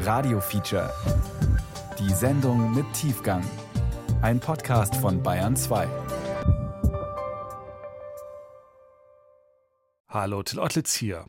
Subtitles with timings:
[0.00, 0.92] Radio Feature.
[1.98, 3.42] Die Sendung mit Tiefgang.
[4.22, 5.88] Ein Podcast von Bayern 2.
[10.08, 11.26] Hallo, Till Ottlitz hier.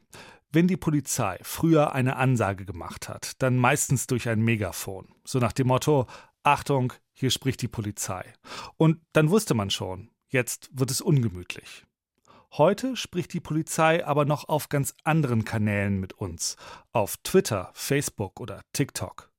[0.51, 5.07] Wenn die Polizei früher eine Ansage gemacht hat, dann meistens durch ein Megafon.
[5.23, 6.05] So nach dem Motto:
[6.43, 8.33] Achtung, hier spricht die Polizei.
[8.77, 11.85] Und dann wusste man schon, jetzt wird es ungemütlich.
[12.53, 16.57] Heute spricht die Polizei aber noch auf ganz anderen Kanälen mit uns,
[16.91, 19.29] auf Twitter, Facebook oder TikTok.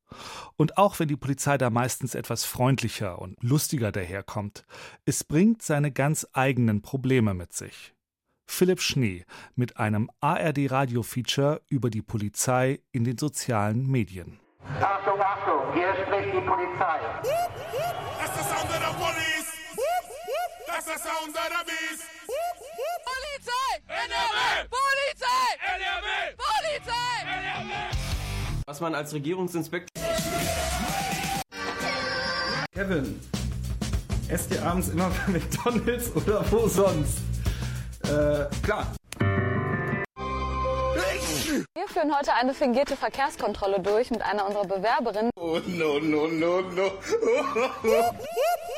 [0.57, 4.65] Und auch wenn die Polizei da meistens etwas freundlicher und lustiger daherkommt,
[5.05, 7.95] es bringt seine ganz eigenen Probleme mit sich.
[8.47, 14.41] Philipp Schnee mit einem ARD-Radio-Feature über die Polizei in den sozialen Medien.
[14.81, 17.01] Achtung, Achtung, hier spricht die Polizei.
[18.19, 19.51] That's the sound of the police.
[20.67, 21.81] That's the sound of the
[24.09, 24.71] beast.
[24.71, 25.51] Polizei!
[25.77, 26.37] NRW!
[26.37, 27.17] Polizei!
[27.37, 27.71] NRW!
[27.71, 28.67] Polizei!
[28.67, 29.91] Was man als Regierungsinspektor.
[32.73, 33.21] Kevin,
[34.29, 37.19] esst ihr abends immer bei McDonalds oder wo sonst?
[38.05, 38.87] Äh, klar.
[41.75, 45.31] Wir führen heute eine fingierte Verkehrskontrolle durch mit einer unserer Bewerberinnen.
[45.37, 46.93] Oh no, no, no, no.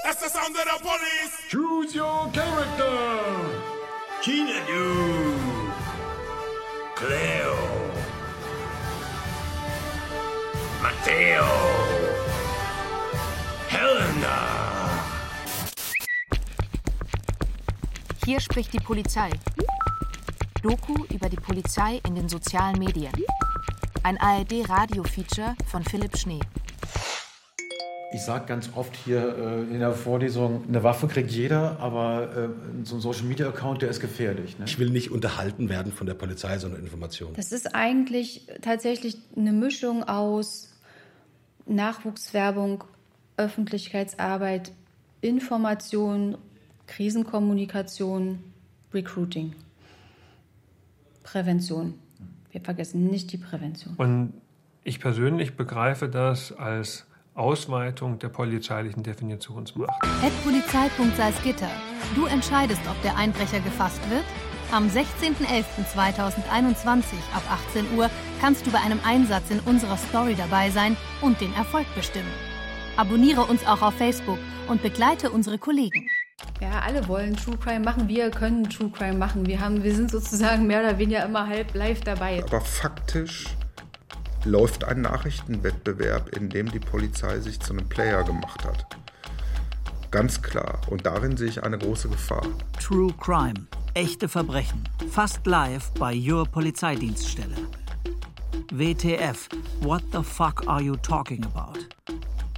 [0.04, 1.48] That's the sound of the police.
[1.50, 3.71] Choose your character!
[4.24, 5.34] China, du.
[6.94, 7.56] Cleo.
[10.80, 11.44] Matteo.
[13.66, 15.02] Helena.
[18.24, 19.30] Hier spricht die Polizei.
[20.62, 23.12] Doku über die Polizei in den sozialen Medien.
[24.04, 26.38] Ein ARD-Radio-Feature von Philipp Schnee.
[28.14, 32.84] Ich sage ganz oft hier äh, in der Vorlesung, eine Waffe kriegt jeder, aber äh,
[32.84, 34.58] so ein Social-Media-Account, der ist gefährlich.
[34.58, 34.66] Ne?
[34.66, 37.34] Ich will nicht unterhalten werden von der Polizei, sondern Informationen.
[37.36, 40.74] Das ist eigentlich tatsächlich eine Mischung aus
[41.64, 42.84] Nachwuchswerbung,
[43.38, 44.72] Öffentlichkeitsarbeit,
[45.22, 46.36] Information,
[46.86, 48.40] Krisenkommunikation,
[48.92, 49.54] Recruiting,
[51.22, 51.94] Prävention.
[52.50, 53.94] Wir vergessen nicht die Prävention.
[53.96, 54.34] Und
[54.84, 59.90] ich persönlich begreife das als Ausweitung der polizeilichen Definitionsmacht.
[60.44, 61.16] Polizei.salzgitter.
[61.16, 61.70] Salzgitter.
[62.14, 64.24] Du entscheidest, ob der Einbrecher gefasst wird.
[64.70, 67.02] Am 16.11.2021
[67.34, 68.10] ab 18 Uhr
[68.40, 72.32] kannst du bei einem Einsatz in unserer Story dabei sein und den Erfolg bestimmen.
[72.96, 74.38] Abonniere uns auch auf Facebook
[74.68, 76.08] und begleite unsere Kollegen.
[76.60, 78.08] Ja, alle wollen True Crime machen.
[78.08, 79.46] Wir können True Crime machen.
[79.46, 82.42] Wir, haben, wir sind sozusagen mehr oder weniger immer halb live dabei.
[82.42, 83.46] Aber faktisch
[84.44, 88.86] läuft ein Nachrichtenwettbewerb, in dem die Polizei sich zu einem Player gemacht hat.
[90.10, 90.80] Ganz klar.
[90.90, 92.46] Und darin sehe ich eine große Gefahr.
[92.80, 93.66] True Crime.
[93.94, 94.88] Echte Verbrechen.
[95.10, 97.56] Fast live bei Your Polizeidienststelle.
[98.70, 99.48] WTF.
[99.80, 101.78] What the fuck are you talking about?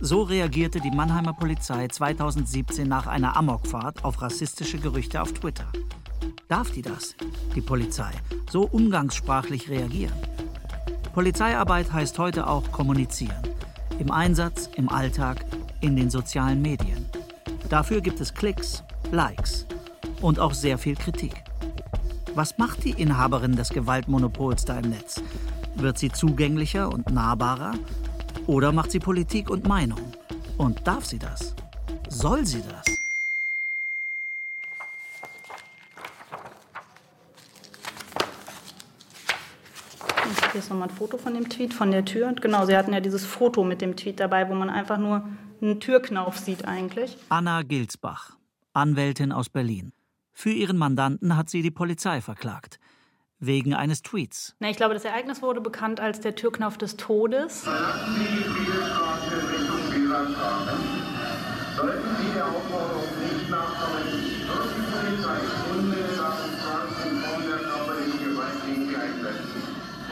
[0.01, 5.67] So reagierte die Mannheimer Polizei 2017 nach einer Amokfahrt auf rassistische Gerüchte auf Twitter.
[6.49, 7.15] Darf die das,
[7.55, 8.11] die Polizei,
[8.51, 10.15] so umgangssprachlich reagieren?
[11.15, 13.41] Polizeiarbeit heißt heute auch kommunizieren.
[14.01, 15.45] Im Einsatz, im Alltag,
[15.81, 17.07] in den sozialen Medien.
[17.69, 18.83] Dafür gibt es Klicks,
[19.13, 19.65] Likes
[20.23, 21.45] und auch sehr viel Kritik.
[22.35, 25.23] Was macht die Inhaberin des Gewaltmonopols da im Netz?
[25.77, 27.75] Wird sie zugänglicher und nahbarer?
[28.49, 30.01] Oder macht sie Politik und Meinung?
[30.59, 31.55] Und darf sie das?
[32.09, 32.94] Soll sie das?
[40.55, 42.29] Habe jetzt nochmal ein Foto von dem Tweet, von der Tür.
[42.29, 45.29] Und genau, Sie hatten ja dieses Foto mit dem Tweet dabei, wo man einfach nur
[45.61, 47.17] einen Türknauf sieht eigentlich.
[47.29, 48.37] Anna Gilsbach,
[48.73, 49.93] Anwältin aus Berlin.
[50.33, 52.79] Für ihren Mandanten hat sie die Polizei verklagt.
[53.41, 54.55] Wegen eines Tweets.
[54.61, 57.65] Na, ich glaube, das Ereignis wurde bekannt als der Türknauf des Todes.
[57.65, 58.15] Sollten
[62.17, 63.04] Sie der Aufforderung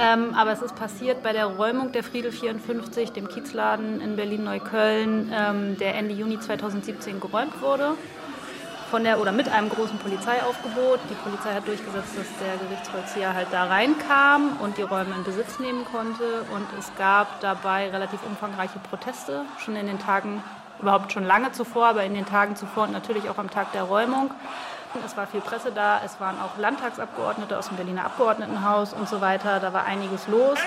[0.03, 5.33] Ähm, aber es ist passiert bei der Räumung der Friedel 54, dem Kiezladen in Berlin-Neukölln,
[5.33, 7.95] ähm, der Ende Juni 2017 geräumt wurde.
[8.91, 10.99] Von der, oder mit einem großen Polizeiaufgebot.
[11.09, 15.61] Die Polizei hat durchgesetzt, dass der Gerichtsvollzieher halt da reinkam und die Räume in Besitz
[15.61, 16.43] nehmen konnte.
[16.53, 20.43] Und es gab dabei relativ umfangreiche Proteste, schon in den Tagen,
[20.81, 23.85] überhaupt schon lange zuvor, aber in den Tagen zuvor und natürlich auch am Tag der
[23.85, 24.33] Räumung.
[25.05, 29.21] Es war viel Presse da, es waren auch Landtagsabgeordnete aus dem Berliner Abgeordnetenhaus und so
[29.21, 29.59] weiter.
[29.59, 30.59] Da war einiges los.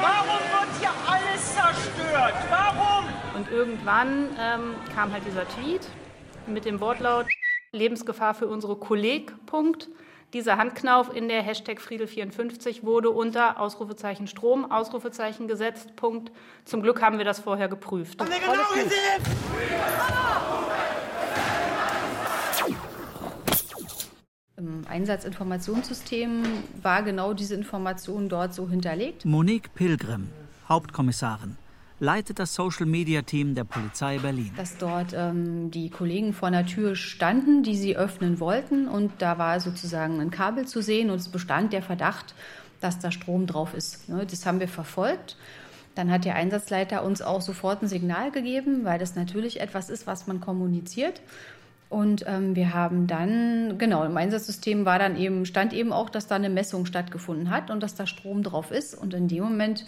[0.00, 2.34] Warum wird hier alles zerstört?
[2.50, 3.04] Warum?
[3.34, 5.86] Und irgendwann ähm, kam halt dieser Tweet
[6.46, 7.26] mit dem Wortlaut
[7.72, 9.34] Lebensgefahr für unsere Kolleg.
[9.46, 9.88] Punkt.
[10.32, 15.96] Dieser Handknauf in der Hashtag Friedel54 wurde unter Ausrufezeichen Strom, Ausrufezeichen gesetzt.
[15.96, 16.32] Punkt.
[16.64, 18.20] Zum Glück haben wir das vorher geprüft.
[18.20, 18.96] Haben wir genau gesehen?
[24.76, 26.42] Im Einsatzinformationssystem
[26.82, 29.24] war genau diese Information dort so hinterlegt.
[29.24, 30.28] Monique Pilgrim,
[30.68, 31.56] Hauptkommissarin,
[31.98, 34.52] leitet das Social-Media-Team der Polizei Berlin.
[34.54, 39.38] Dass dort ähm, die Kollegen vor einer Tür standen, die sie öffnen wollten und da
[39.38, 42.34] war sozusagen ein Kabel zu sehen und es bestand der Verdacht,
[42.80, 44.10] dass da Strom drauf ist.
[44.10, 45.38] Ne, das haben wir verfolgt.
[45.94, 50.06] Dann hat der Einsatzleiter uns auch sofort ein Signal gegeben, weil das natürlich etwas ist,
[50.06, 51.22] was man kommuniziert.
[51.88, 56.26] Und ähm, wir haben dann, genau, im Einsatzsystem war dann eben, stand eben auch, dass
[56.26, 58.94] da eine Messung stattgefunden hat und dass da Strom drauf ist.
[58.94, 59.84] Und in dem Moment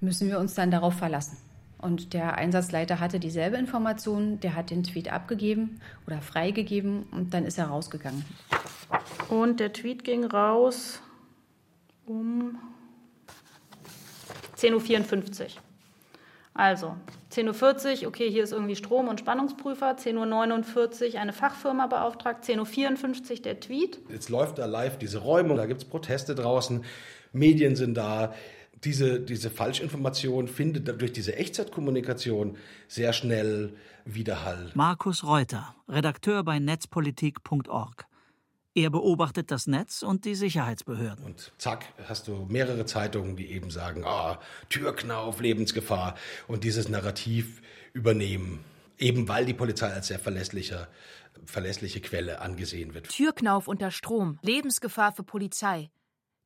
[0.00, 1.36] müssen wir uns dann darauf verlassen.
[1.78, 7.44] Und der Einsatzleiter hatte dieselbe Information, der hat den Tweet abgegeben oder freigegeben und dann
[7.44, 8.24] ist er rausgegangen.
[9.28, 11.00] Und der Tweet ging raus
[12.06, 12.58] um
[14.56, 15.65] 10.54 Uhr.
[16.56, 16.96] Also
[17.32, 19.96] 10.40 Uhr, okay, hier ist irgendwie Strom- und Spannungsprüfer.
[19.96, 22.44] 10.49 Uhr eine Fachfirma beauftragt.
[22.44, 23.98] 10.54 Uhr der Tweet.
[24.08, 26.84] Jetzt läuft da live diese Räumung, da gibt es Proteste draußen,
[27.32, 28.34] Medien sind da.
[28.84, 32.56] Diese, diese Falschinformation findet durch diese Echtzeitkommunikation
[32.88, 33.72] sehr schnell
[34.04, 34.70] Widerhall.
[34.74, 38.05] Markus Reuter, Redakteur bei netzpolitik.org.
[38.76, 41.24] Er beobachtet das Netz und die Sicherheitsbehörden.
[41.24, 44.38] Und zack, hast du mehrere Zeitungen, die eben sagen, ah,
[44.68, 46.14] Türknauf, Lebensgefahr
[46.46, 47.62] und dieses Narrativ
[47.94, 48.62] übernehmen.
[48.98, 50.88] Eben weil die Polizei als sehr verlässlicher,
[51.46, 53.08] verlässliche Quelle angesehen wird.
[53.08, 54.38] Türknauf unter Strom.
[54.42, 55.90] Lebensgefahr für Polizei.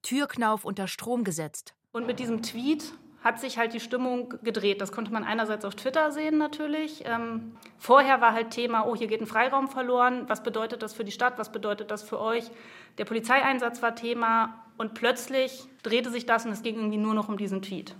[0.02, 1.74] Türknauf unter Strom gesetzt.
[1.90, 4.80] Und mit diesem Tweet hat sich halt die Stimmung gedreht.
[4.80, 7.04] Das konnte man einerseits auf Twitter sehen natürlich.
[7.06, 10.24] Ähm, vorher war halt Thema, oh, hier geht ein Freiraum verloren.
[10.28, 11.38] Was bedeutet das für die Stadt?
[11.38, 12.50] Was bedeutet das für euch?
[12.98, 17.28] Der Polizeieinsatz war Thema und plötzlich drehte sich das und es ging irgendwie nur noch
[17.28, 17.94] um diesen Tweet.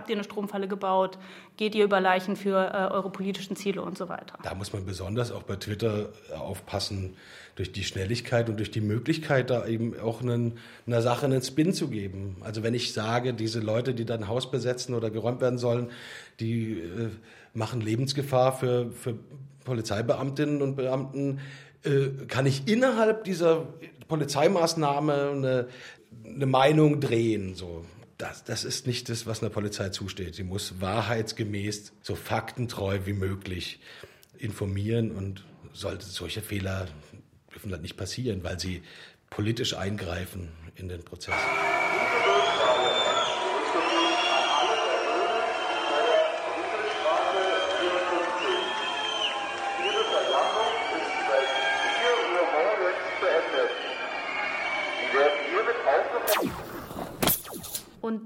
[0.00, 1.18] Habt ihr eine Stromfalle gebaut?
[1.58, 4.38] Geht ihr über Leichen für äh, eure politischen Ziele und so weiter?
[4.42, 7.18] Da muss man besonders auch bei Twitter aufpassen,
[7.54, 10.56] durch die Schnelligkeit und durch die Möglichkeit, da eben auch einen,
[10.86, 12.36] einer Sache einen Spin zu geben.
[12.40, 15.90] Also wenn ich sage, diese Leute, die dann Haus besetzen oder geräumt werden sollen,
[16.40, 17.10] die äh,
[17.52, 19.18] machen Lebensgefahr für, für
[19.66, 21.40] Polizeibeamtinnen und Beamten,
[21.84, 23.66] äh, kann ich innerhalb dieser
[24.08, 25.68] Polizeimaßnahme eine,
[26.24, 27.54] eine Meinung drehen.
[27.54, 27.84] So
[28.20, 30.34] das, das ist nicht das, was einer Polizei zusteht.
[30.34, 33.80] Sie muss wahrheitsgemäß, so faktentreu wie möglich
[34.38, 36.88] informieren und sollte solche Fehler
[37.52, 38.82] dürfen das nicht passieren, weil sie
[39.28, 41.34] politisch eingreifen in den Prozess.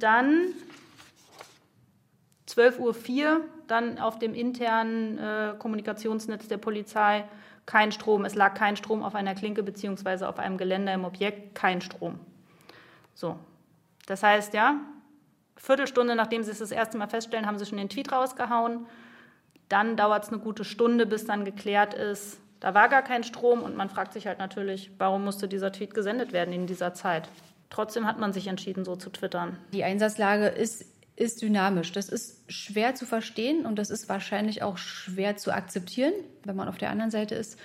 [0.05, 0.49] Dann
[2.49, 7.25] 12.04 Uhr, dann auf dem internen äh, Kommunikationsnetz der Polizei
[7.67, 8.27] kein Strom.
[8.27, 10.27] Es lag kein Strom auf einer Klinke bzw.
[10.27, 12.21] auf einem Geländer im Objekt, kein Strom.
[13.15, 13.39] So,
[14.07, 14.81] das heißt, ja,
[15.57, 18.87] Viertelstunde nachdem Sie es das erste Mal feststellen, haben Sie schon den Tweet rausgehauen.
[19.71, 23.63] Dann dauert es eine gute Stunde, bis dann geklärt ist, da war gar kein Strom
[23.63, 27.29] und man fragt sich halt natürlich, warum musste dieser Tweet gesendet werden in dieser Zeit.
[27.71, 29.59] Trotzdem hat man sich entschieden, so zu twittern.
[29.73, 30.85] Die Einsatzlage ist,
[31.17, 31.93] ist dynamisch.
[31.93, 36.13] Das ist schwer zu verstehen und das ist wahrscheinlich auch schwer zu akzeptieren,
[36.45, 37.59] wenn man auf der anderen Seite ist.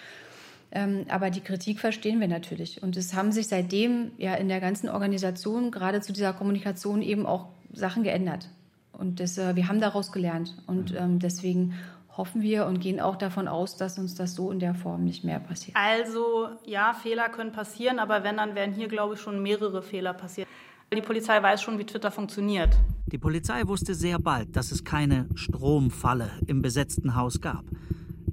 [0.71, 2.83] Ähm, aber die Kritik verstehen wir natürlich.
[2.83, 7.25] Und es haben sich seitdem ja in der ganzen Organisation, gerade zu dieser Kommunikation, eben
[7.25, 8.49] auch Sachen geändert.
[8.91, 10.55] Und das, äh, wir haben daraus gelernt.
[10.67, 11.73] Und ähm, deswegen
[12.19, 15.23] hoffen wir und gehen auch davon aus, dass uns das so in der Form nicht
[15.23, 15.77] mehr passiert.
[15.77, 20.13] Also ja, Fehler können passieren, aber wenn, dann werden hier, glaube ich, schon mehrere Fehler
[20.13, 20.49] passieren.
[20.93, 22.75] Die Polizei weiß schon, wie Twitter funktioniert.
[23.05, 27.63] Die Polizei wusste sehr bald, dass es keine Stromfalle im besetzten Haus gab.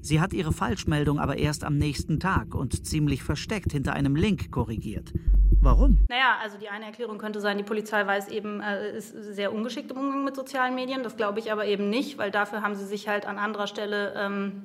[0.03, 4.51] Sie hat ihre Falschmeldung aber erst am nächsten Tag und ziemlich versteckt hinter einem Link
[4.51, 5.13] korrigiert.
[5.61, 6.05] Warum?
[6.09, 9.91] Naja, also die eine Erklärung könnte sein, die Polizei weiß eben, äh, ist sehr ungeschickt
[9.91, 11.03] im Umgang mit sozialen Medien.
[11.03, 14.15] Das glaube ich aber eben nicht, weil dafür haben sie sich halt an anderer Stelle
[14.17, 14.63] ähm,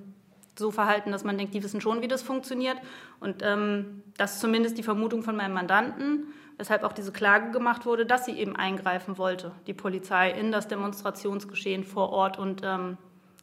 [0.57, 2.77] so verhalten, dass man denkt, die wissen schon, wie das funktioniert.
[3.19, 7.85] Und ähm, das ist zumindest die Vermutung von meinem Mandanten, weshalb auch diese Klage gemacht
[7.85, 12.97] wurde, dass sie eben eingreifen wollte, die Polizei, in das Demonstrationsgeschehen vor Ort und ähm,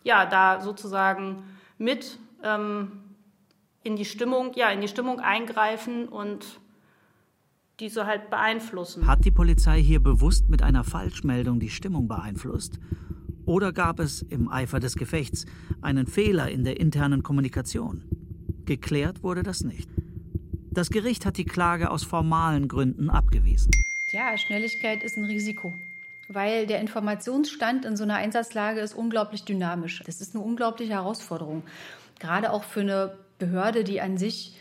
[0.05, 1.43] ja, da sozusagen
[1.79, 2.93] mit ähm,
[3.83, 6.61] in die Stimmung, ja, in die Stimmung eingreifen und
[7.81, 9.07] diese halt beeinflussen.
[9.07, 12.81] Hat die Polizei hier bewusst mit einer Falschmeldung die Stimmung beeinflusst?
[13.47, 15.47] Oder gab es im Eifer des Gefechts
[15.81, 18.03] einen Fehler in der internen Kommunikation?
[18.67, 19.89] Geklärt wurde das nicht.
[20.71, 23.71] Das Gericht hat die Klage aus formalen Gründen abgewiesen.
[24.11, 25.73] Ja, Schnelligkeit ist ein Risiko,
[26.29, 30.03] weil der Informationsstand in so einer Einsatzlage ist unglaublich dynamisch.
[30.05, 31.63] Das ist eine unglaubliche Herausforderung,
[32.21, 34.57] gerade auch für eine Behörde, die an sich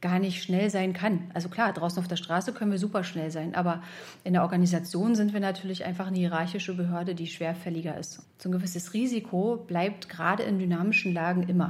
[0.00, 1.30] gar nicht schnell sein kann.
[1.32, 3.82] Also klar, draußen auf der Straße können wir super schnell sein, aber
[4.24, 8.20] in der Organisation sind wir natürlich einfach eine hierarchische Behörde, die schwerfälliger ist.
[8.38, 11.68] So ein gewisses Risiko bleibt gerade in dynamischen Lagen immer.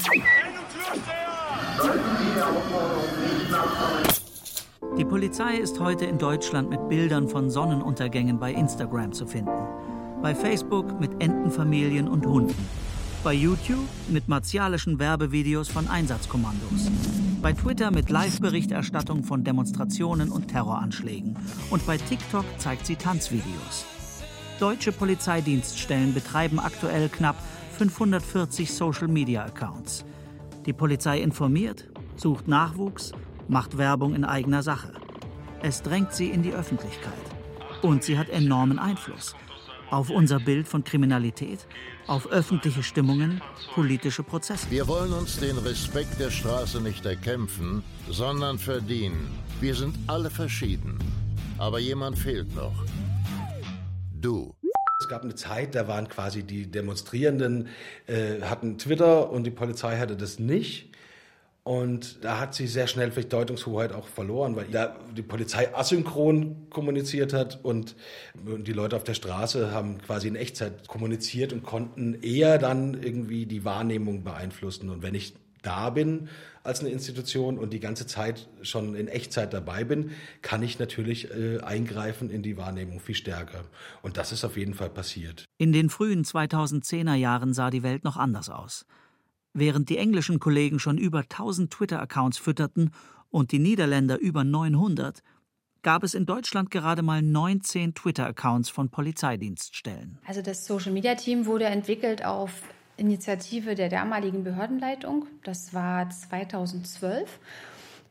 [4.99, 9.67] Die Polizei ist heute in Deutschland mit Bildern von Sonnenuntergängen bei Instagram zu finden.
[10.21, 12.55] Bei Facebook mit Entenfamilien und Hunden.
[13.25, 16.91] Bei YouTube mit martialischen Werbevideos von Einsatzkommandos.
[17.41, 21.39] Bei Twitter mit Live-Berichterstattung von Demonstrationen und Terroranschlägen.
[21.71, 23.87] Und bei TikTok zeigt sie Tanzvideos.
[24.61, 27.37] Deutsche Polizeidienststellen betreiben aktuell knapp
[27.79, 30.05] 540 Social-Media-Accounts.
[30.67, 33.13] Die Polizei informiert, sucht Nachwuchs,
[33.53, 34.93] macht Werbung in eigener Sache.
[35.63, 37.13] Es drängt sie in die Öffentlichkeit.
[37.83, 39.37] Und sie hat enormen Einfluss
[39.91, 41.67] auf unser Bild von Kriminalität,
[42.07, 43.43] auf öffentliche Stimmungen,
[43.75, 44.71] politische Prozesse.
[44.71, 49.29] Wir wollen uns den Respekt der Straße nicht erkämpfen, sondern verdienen.
[49.61, 50.99] Wir sind alle verschieden.
[51.59, 52.87] Aber jemand fehlt noch.
[54.19, 54.55] Du.
[54.99, 57.69] Es gab eine Zeit, da waren quasi die Demonstrierenden,
[58.07, 60.92] äh, hatten Twitter und die Polizei hatte das nicht.
[61.65, 66.69] Und da hat sie sehr schnell vielleicht Deutungshoheit auch verloren, weil da die Polizei asynchron
[66.71, 67.95] kommuniziert hat und
[68.35, 73.47] die Leute auf der Straße haben quasi in Echtzeit kommuniziert und konnten eher dann irgendwie
[73.47, 74.91] die Wahrnehmung beeinflussen.
[74.91, 76.29] Und wenn ich da bin
[76.65, 80.11] als eine Institution und die ganze Zeit schon in Echtzeit dabei bin,
[80.43, 83.65] kann ich natürlich äh, eingreifen in die Wahrnehmung viel stärker.
[84.03, 85.45] Und das ist auf jeden Fall passiert.
[85.59, 88.85] In den frühen 2010er Jahren sah die Welt noch anders aus.
[89.55, 92.91] Während die englischen Kollegen schon über 1000 Twitter-Accounts fütterten
[93.31, 95.23] und die Niederländer über 900,
[95.83, 100.19] gab es in Deutschland gerade mal 19 Twitter-Accounts von Polizeidienststellen.
[100.27, 102.63] Also das Social-Media-Team wurde entwickelt auf
[102.97, 105.27] Initiative der damaligen Behördenleitung.
[105.45, 107.41] Das war 2012.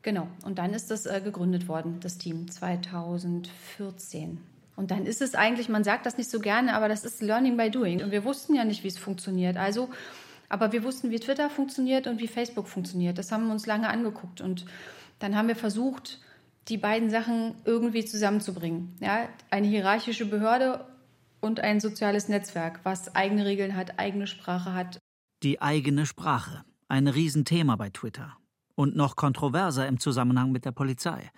[0.02, 0.28] Genau.
[0.44, 4.40] Und dann ist das äh, gegründet worden, das Team 2014.
[4.76, 7.56] Und dann ist es eigentlich, man sagt das nicht so gerne, aber das ist Learning
[7.56, 8.04] by Doing.
[8.04, 9.58] Und wir wussten ja nicht, wie es funktioniert.
[9.58, 9.90] Also,
[10.52, 13.18] aber wir wussten, wie Twitter funktioniert und wie Facebook funktioniert.
[13.18, 14.42] Das haben wir uns lange angeguckt.
[14.42, 14.66] Und
[15.20, 16.20] dann haben wir versucht,
[16.68, 18.98] die beiden Sachen irgendwie zusammenzubringen.
[19.00, 20.86] Ja, eine hierarchische Behörde
[21.40, 25.00] und ein soziales Netzwerk, was eigene Regeln hat, eigene Sprache hat.
[25.42, 26.66] Die eigene Sprache.
[26.90, 28.36] Ein Riesenthema bei Twitter.
[28.76, 31.32] Und noch kontroverser im Zusammenhang mit der Polizei.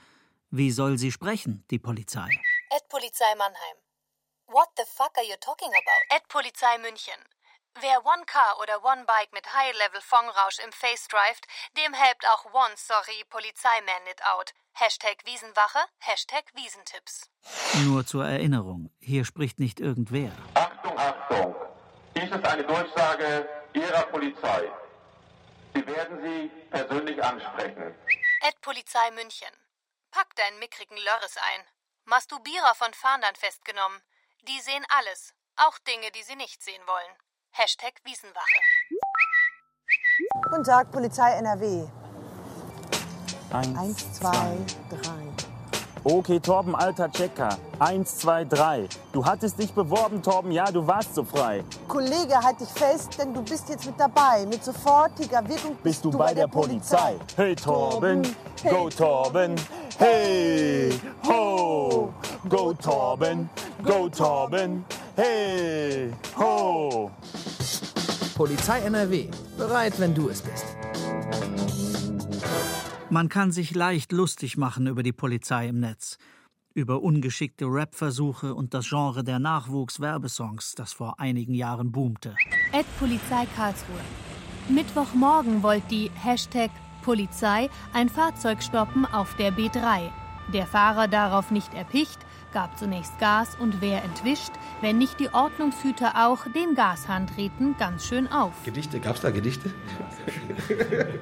[0.49, 2.29] Wie soll sie sprechen, die Polizei?
[2.71, 3.77] Ed Polizei Mannheim.
[4.47, 6.15] What the fuck are you talking about?
[6.15, 7.19] Ed Polizei München.
[7.79, 12.45] Wer One Car oder One Bike mit High-Level Fongrausch im Face drivet, dem helpt auch
[12.53, 14.53] One Sorry Polizeiman nicht out.
[14.73, 17.29] Hashtag Wiesenwache, Hashtag Wiesentipps.
[17.85, 20.31] Nur zur Erinnerung, hier spricht nicht irgendwer.
[20.53, 21.55] Achtung, Achtung!
[22.15, 24.71] Dies ist eine Durchsage Ihrer Polizei.
[25.73, 27.95] Sie werden Sie persönlich ansprechen.
[28.41, 29.49] Ed Polizei München.
[30.11, 31.65] Pack deinen mickrigen Lörres ein.
[32.05, 34.01] Masturbierer von Fahndern festgenommen.
[34.41, 37.15] Die sehen alles, auch Dinge, die sie nicht sehen wollen.
[37.55, 38.61] Hashtag Wiesenwache.
[40.49, 41.83] Guten Tag, Polizei NRW.
[43.51, 44.57] Eins, Eins zwei,
[44.89, 45.21] drei.
[46.03, 47.55] Okay, Torben, alter Checker.
[47.77, 48.89] Eins, zwei, drei.
[49.11, 51.63] Du hattest dich beworben, Torben, ja, du warst so frei.
[51.87, 54.47] Kollege, halt dich fest, denn du bist jetzt mit dabei.
[54.47, 57.17] Mit sofortiger Wirkung Bist du bei der Polizei?
[57.35, 58.35] Hey, Torben,
[58.67, 59.53] go Torben.
[59.99, 62.11] Hey, ho,
[62.49, 63.47] go Torben,
[63.83, 64.83] go Torben.
[65.15, 67.11] Hey, ho.
[68.33, 69.29] Polizei NRW.
[69.59, 70.65] Bereit, wenn du es bist.
[73.11, 76.17] Man kann sich leicht lustig machen über die Polizei im Netz.
[76.73, 82.35] Über ungeschickte Rap-Versuche und das Genre der Nachwuchs-Werbesongs, das vor einigen Jahren boomte.
[82.71, 84.01] Ed Polizei Karlsruhe.
[84.67, 86.71] Mittwochmorgen wollte die Hashtag
[87.03, 90.09] Polizei ein Fahrzeug stoppen auf der B3.
[90.51, 92.17] Der Fahrer darauf nicht erpicht,
[92.53, 98.05] gab zunächst Gas und wer entwischt, wenn nicht die Ordnungshüter auch den Gashahn treten ganz
[98.05, 98.53] schön auf.
[98.63, 99.71] Gedichte, gab es da Gedichte?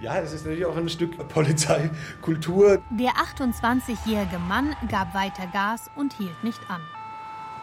[0.00, 2.82] ja, es ist natürlich auch ein Stück Polizeikultur.
[2.90, 6.80] Der 28-jährige Mann gab weiter Gas und hielt nicht an.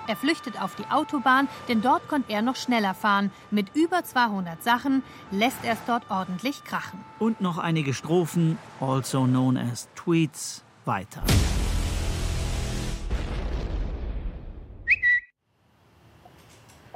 [0.08, 3.32] Er flüchtet auf die Autobahn, denn dort konnte er noch schneller fahren.
[3.52, 7.00] Mit über 200 Sachen lässt er es dort ordentlich krachen.
[7.20, 11.24] Und noch einige Strophen, also known as Tweets, weiter.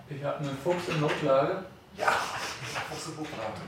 [0.09, 1.65] Ich habe einen Fuchs in Notlage.
[1.97, 2.11] Ja,
[2.89, 3.61] Fuchs in Notlage.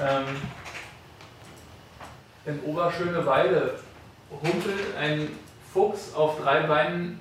[0.00, 0.42] Ähm,
[2.46, 3.78] in Oberschöneweide
[4.30, 5.38] humpelt ein
[5.72, 7.20] Fuchs auf drei Beinen.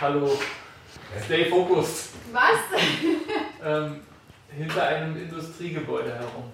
[0.00, 0.36] Hallo.
[1.24, 2.10] Stay focused.
[2.32, 2.82] Was?
[3.64, 4.00] ähm,
[4.50, 6.52] hinter einem Industriegebäude herum.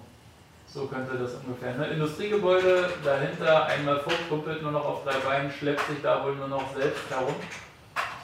[0.73, 1.75] So könnte das ungefähr.
[1.77, 1.87] Ne?
[1.87, 6.47] Industriegebäude, dahinter einmal Fuchs humpelt nur noch auf drei Beinen, schleppt sich da wohl nur
[6.47, 7.35] noch selbst herum.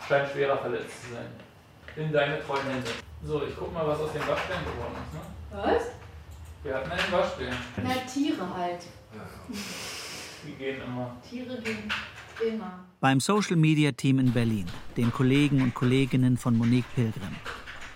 [0.07, 1.25] Scheint schwerer verletzt zu sein.
[1.97, 2.89] In deine treuen Hände.
[3.25, 5.13] So, ich guck mal, was aus den Waschbären geworden ist.
[5.13, 5.73] Ne?
[5.73, 5.83] Was?
[6.63, 7.57] Wir hatten einen Waschbären.
[7.83, 8.83] Na, Tiere halt.
[10.45, 11.17] Die gehen immer.
[11.29, 11.91] Tiere gehen
[12.41, 12.85] immer.
[13.01, 17.35] Beim Social Media Team in Berlin, den Kollegen und Kolleginnen von Monique Pilgrim.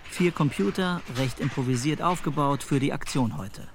[0.03, 3.69] Vier Computer, recht improvisiert aufgebaut für die Aktion heute.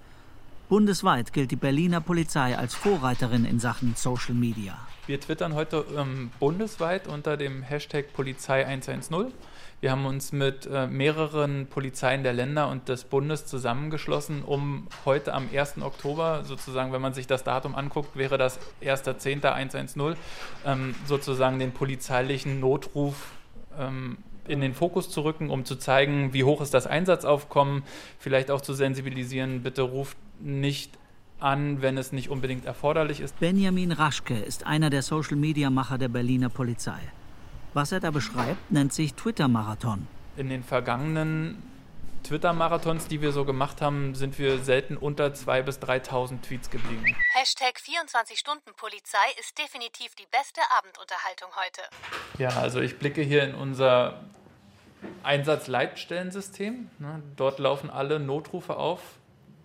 [0.68, 4.76] Bundesweit gilt die Berliner Polizei als Vorreiterin in Sachen Social Media.
[5.06, 9.32] Wir twittern heute ähm, bundesweit unter dem Hashtag Polizei 110.
[9.80, 15.34] Wir haben uns mit äh, mehreren Polizeien der Länder und des Bundes zusammengeschlossen, um heute
[15.34, 15.82] am 1.
[15.82, 20.16] Oktober, sozusagen, wenn man sich das Datum anguckt, wäre das 1.10.110,
[20.64, 23.30] ähm, sozusagen den polizeilichen Notruf
[23.78, 24.18] ähm,
[24.48, 27.84] in den Fokus zu rücken, um zu zeigen, wie hoch ist das Einsatzaufkommen,
[28.18, 30.92] vielleicht auch zu sensibilisieren, bitte ruft nicht
[31.38, 33.38] an, wenn es nicht unbedingt erforderlich ist.
[33.40, 37.00] Benjamin Raschke ist einer der Social-Media-Macher der Berliner Polizei.
[37.74, 40.06] Was er da beschreibt, nennt sich Twitter-Marathon.
[40.36, 41.62] In den vergangenen
[42.26, 47.04] Twitter-Marathons, die wir so gemacht haben, sind wir selten unter 2.000 bis 3.000 Tweets geblieben.
[47.32, 51.82] Hashtag 24-Stunden-Polizei ist definitiv die beste Abendunterhaltung heute.
[52.38, 54.24] Ja, also ich blicke hier in unser
[55.22, 56.90] Einsatzleitstellensystem.
[56.98, 59.00] Ne, Dort laufen alle Notrufe auf,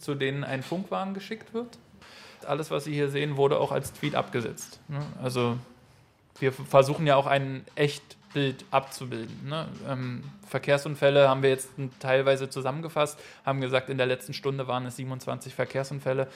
[0.01, 1.77] zu denen ein Funkwagen geschickt wird.
[2.46, 4.79] Alles, was Sie hier sehen, wurde auch als Tweet abgesetzt.
[4.88, 5.01] ne.
[5.22, 5.58] Also
[6.39, 9.48] wir versuchen ja auch ein Echtbild abzubilden.
[9.48, 9.67] Ne?
[9.88, 14.96] Ähm, Verkehrsunfälle haben wir jetzt teilweise zusammengefasst, haben gesagt, in der letzten Stunde waren es
[14.96, 16.27] 27 Verkehrsunfälle.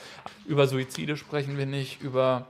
[0.46, 2.46] Über Suizide sprechen wir nicht, über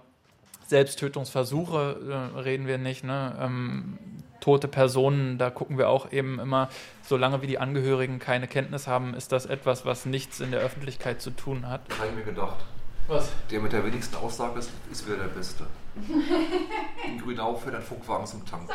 [0.68, 3.04] Selbsttötungsversuche äh, reden wir nicht.
[3.04, 3.36] Ne?
[3.40, 3.98] Ähm,
[4.40, 6.68] tote Personen, da gucken wir auch eben immer,
[7.02, 11.20] solange wie die Angehörigen keine Kenntnis haben, ist das etwas, was nichts in der Öffentlichkeit
[11.20, 11.80] zu tun hat.
[11.98, 12.64] Habe ich mir gedacht.
[13.08, 13.30] Was?
[13.50, 15.64] Der mit der wenigsten Aussage ist, ist wieder der Beste.
[17.06, 18.68] In Grünau fährt ein Funkwagen zum Tanken.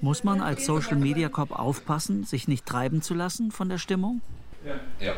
[0.00, 4.22] Muss man als Social Media Cop aufpassen, sich nicht treiben zu lassen von der Stimmung?
[4.64, 5.06] Ja.
[5.06, 5.12] Ja.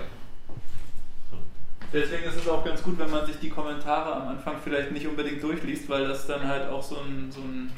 [1.93, 5.07] Deswegen ist es auch ganz gut, wenn man sich die Kommentare am Anfang vielleicht nicht
[5.07, 7.73] unbedingt durchliest, weil das dann halt auch so einen, so einen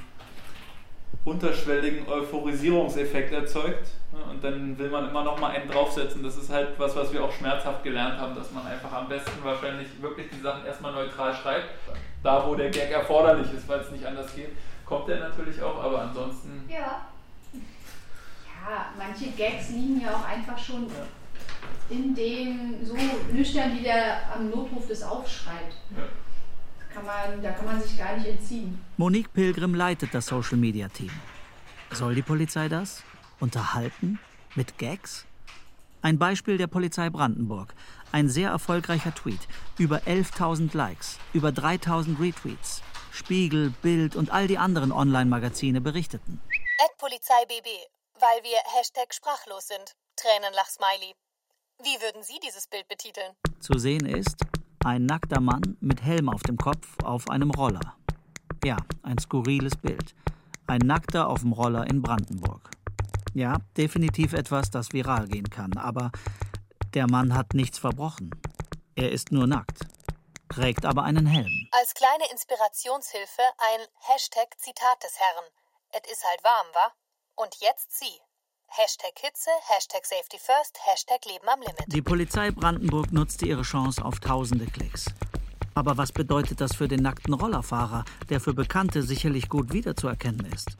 [1.25, 3.89] unterschwelligen Euphorisierungseffekt erzeugt.
[4.31, 6.23] Und dann will man immer noch mal einen draufsetzen.
[6.23, 9.43] Das ist halt was, was wir auch schmerzhaft gelernt haben, dass man einfach am besten
[9.43, 11.71] wahrscheinlich wirklich die Sachen erstmal neutral schreibt.
[12.23, 14.51] Da, wo der Gag erforderlich ist, weil es nicht anders geht,
[14.85, 17.07] kommt der natürlich auch, aber ansonsten Ja.
[18.65, 20.87] Ja, manche Gags liegen ja auch einfach schon
[21.91, 22.95] in dem so
[23.33, 25.77] nüchtern, wie der am Notruf das aufschreibt.
[26.93, 28.83] Kann man, da kann man sich gar nicht entziehen.
[28.97, 31.11] Monique Pilgrim leitet das Social Media Team.
[31.91, 33.03] Soll die Polizei das?
[33.41, 34.19] Unterhalten?
[34.55, 35.27] Mit Gags?
[36.03, 37.75] Ein Beispiel der Polizei Brandenburg.
[38.11, 39.41] Ein sehr erfolgreicher Tweet.
[39.79, 42.83] Über 11.000 Likes, über 3.000 Retweets.
[43.13, 46.41] Spiegel, Bild und all die anderen Online-Magazine berichteten.
[46.85, 47.69] At Polizei BB,
[48.19, 49.95] weil wir Hashtag sprachlos sind.
[50.17, 51.15] Tränenlach-Smiley.
[51.85, 53.35] Wie würden Sie dieses Bild betiteln?
[53.59, 54.37] Zu sehen ist
[54.85, 57.97] ein nackter Mann mit Helm auf dem Kopf auf einem Roller.
[58.65, 60.15] Ja, ein skurriles Bild.
[60.69, 62.71] Ein Nackter auf dem Roller in Brandenburg.
[63.35, 66.13] Ja, definitiv etwas, das viral gehen kann, aber
[66.95, 68.31] der Mann hat nichts verbrochen.
[68.95, 69.81] Er ist nur nackt,
[70.49, 71.69] trägt aber einen Helm.
[71.73, 75.45] Als kleine Inspirationshilfe ein Hashtag Zitat des Herrn.
[75.95, 76.93] Et is halt warm, wa?
[77.35, 78.21] Und jetzt Sie.
[78.75, 81.85] Hashtag Hitze, Hashtag Safety First, Hashtag Leben am Limit.
[81.89, 85.05] Die Polizei Brandenburg nutzte ihre Chance auf tausende Klicks.
[85.75, 90.79] Aber was bedeutet das für den nackten Rollerfahrer, der für Bekannte sicherlich gut wiederzuerkennen ist?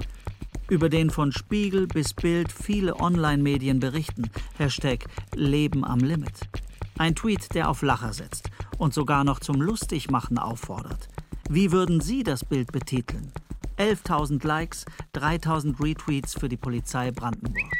[0.71, 4.31] Über den von Spiegel bis Bild viele Online-Medien berichten.
[4.57, 6.49] Hashtag Leben am Limit.
[6.97, 11.11] Ein Tweet, der auf Lacher setzt und sogar noch zum Lustigmachen auffordert.
[11.51, 13.35] Wie würden Sie das Bild betiteln?
[13.77, 17.73] 11.000 Likes, 3.000 Retweets für die Polizei Brandenburg.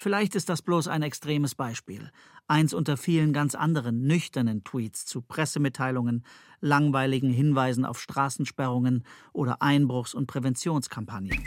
[0.00, 2.10] Vielleicht ist das bloß ein extremes Beispiel.
[2.46, 6.26] Eins unter vielen ganz anderen nüchternen Tweets zu Pressemitteilungen,
[6.60, 11.42] langweiligen Hinweisen auf Straßensperrungen oder Einbruchs- und Präventionskampagnen.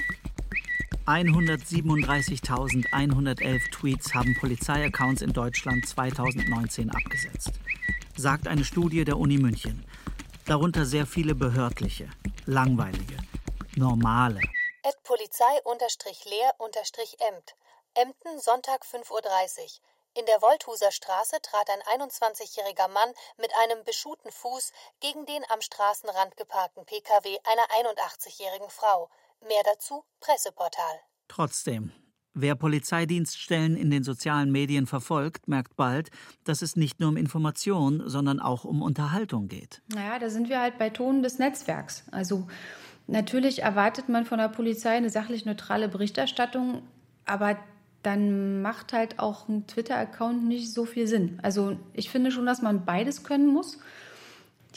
[1.06, 7.52] 137.111 Tweets haben Polizeiaccounts in Deutschland 2019 abgesetzt,
[8.16, 9.86] sagt eine Studie der Uni München.
[10.48, 12.10] Darunter sehr viele behördliche,
[12.46, 13.18] langweilige,
[13.76, 14.40] normale.
[14.82, 17.56] At Polizei-Leer-Emt.
[17.94, 19.22] Emden, Sonntag 5.30 Uhr.
[20.14, 25.60] In der Wolthuser Straße trat ein 21-jähriger Mann mit einem beschuhten Fuß gegen den am
[25.60, 29.10] Straßenrand geparkten Pkw einer 81-jährigen Frau.
[29.42, 31.02] Mehr dazu Presseportal.
[31.28, 31.92] Trotzdem,
[32.42, 36.10] wer Polizeidienststellen in den sozialen Medien verfolgt, merkt bald,
[36.44, 39.82] dass es nicht nur um Information, sondern auch um Unterhaltung geht.
[39.94, 42.06] Naja, da sind wir halt bei Tonen des Netzwerks.
[42.12, 42.48] Also
[43.08, 46.84] natürlich erwartet man von der Polizei eine sachlich neutrale Berichterstattung,
[47.26, 47.58] aber
[48.04, 51.40] dann macht halt auch ein Twitter-Account nicht so viel Sinn.
[51.42, 53.80] Also ich finde schon, dass man beides können muss.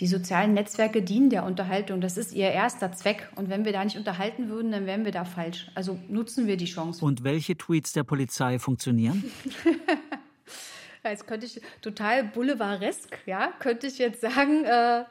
[0.01, 2.01] Die sozialen Netzwerke dienen der Unterhaltung.
[2.01, 3.29] Das ist ihr erster Zweck.
[3.37, 5.71] Und wenn wir da nicht unterhalten würden, dann wären wir da falsch.
[5.75, 7.05] Also nutzen wir die Chance.
[7.05, 9.25] Und welche Tweets der Polizei funktionieren?
[11.05, 15.05] Jetzt könnte ich total boulevardesk, ja, könnte ich jetzt sagen, äh,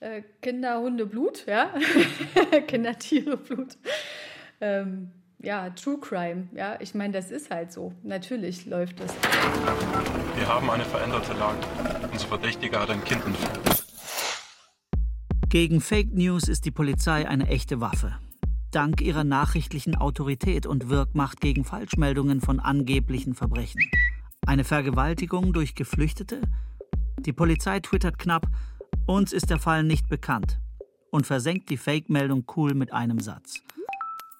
[0.00, 1.72] äh, Kinder, Hunde, Blut, ja,
[2.66, 3.78] Kinder, Tiere, Blut.
[4.60, 7.94] Ähm, ja, True Crime, ja, ich meine, das ist halt so.
[8.02, 9.14] Natürlich läuft das.
[10.36, 11.58] Wir haben eine veränderte Lage.
[12.12, 13.71] Unser Verdächtiger hat ein Kind entführt.
[15.52, 18.16] Gegen Fake News ist die Polizei eine echte Waffe.
[18.70, 23.82] Dank ihrer nachrichtlichen Autorität und Wirkmacht gegen Falschmeldungen von angeblichen Verbrechen.
[24.46, 26.40] Eine Vergewaltigung durch Geflüchtete?
[27.18, 28.46] Die Polizei twittert knapp,
[29.04, 30.58] uns ist der Fall nicht bekannt
[31.10, 33.60] und versenkt die Fake-Meldung cool mit einem Satz.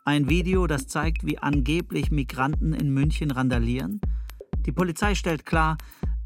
[0.07, 4.01] Ein Video, das zeigt, wie angeblich Migranten in München randalieren?
[4.65, 5.77] Die Polizei stellt klar,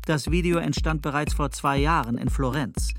[0.04, 2.94] das Video entstand bereits vor zwei Jahren in Florenz.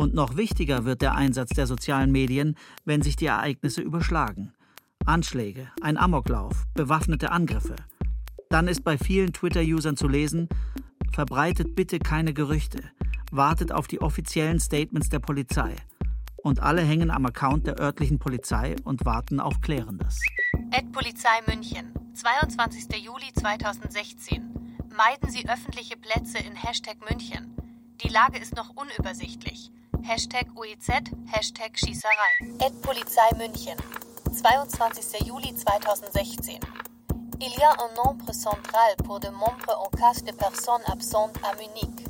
[0.00, 4.54] Und noch wichtiger wird der Einsatz der sozialen Medien, wenn sich die Ereignisse überschlagen.
[5.04, 7.76] Anschläge, ein Amoklauf, bewaffnete Angriffe.
[8.48, 10.48] Dann ist bei vielen Twitter-Usern zu lesen,
[11.12, 12.82] verbreitet bitte keine Gerüchte,
[13.30, 15.76] wartet auf die offiziellen Statements der Polizei.
[16.42, 20.18] Und alle hängen am Account der örtlichen Polizei und warten auf Klärendes.
[20.72, 23.04] Ad Polizei München, 22.
[23.04, 24.78] Juli 2016.
[24.96, 27.54] Meiden Sie öffentliche Plätze in Hashtag München.
[28.02, 29.70] Die Lage ist noch unübersichtlich.
[30.02, 32.56] Hashtag UEZ, Hashtag Schießerei.
[32.60, 33.76] Ad Polizei München,
[34.32, 35.26] 22.
[35.26, 36.58] Juli 2016.
[37.40, 41.54] Il y a un nombre central pour de membres en cas de personnes absentes à
[41.56, 42.06] Munich.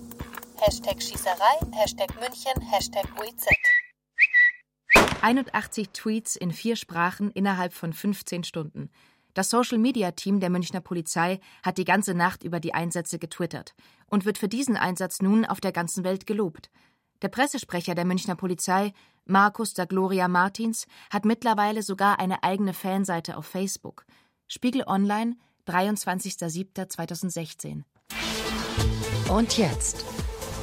[0.61, 3.47] Hashtag Schießerei, Hashtag München, Hashtag UEZ.
[5.23, 8.91] 81 Tweets in vier Sprachen innerhalb von 15 Stunden.
[9.35, 13.75] Das Social-Media-Team der Münchner Polizei hat die ganze Nacht über die Einsätze getwittert
[14.07, 16.71] und wird für diesen Einsatz nun auf der ganzen Welt gelobt.
[17.23, 18.93] Der Pressesprecher der Münchner Polizei,
[19.27, 24.07] Markus da Gloria Martins, hat mittlerweile sogar eine eigene Fanseite auf Facebook.
[24.49, 25.37] Spiegel Online,
[25.69, 27.83] 23.07.2016.
[29.29, 30.05] Und jetzt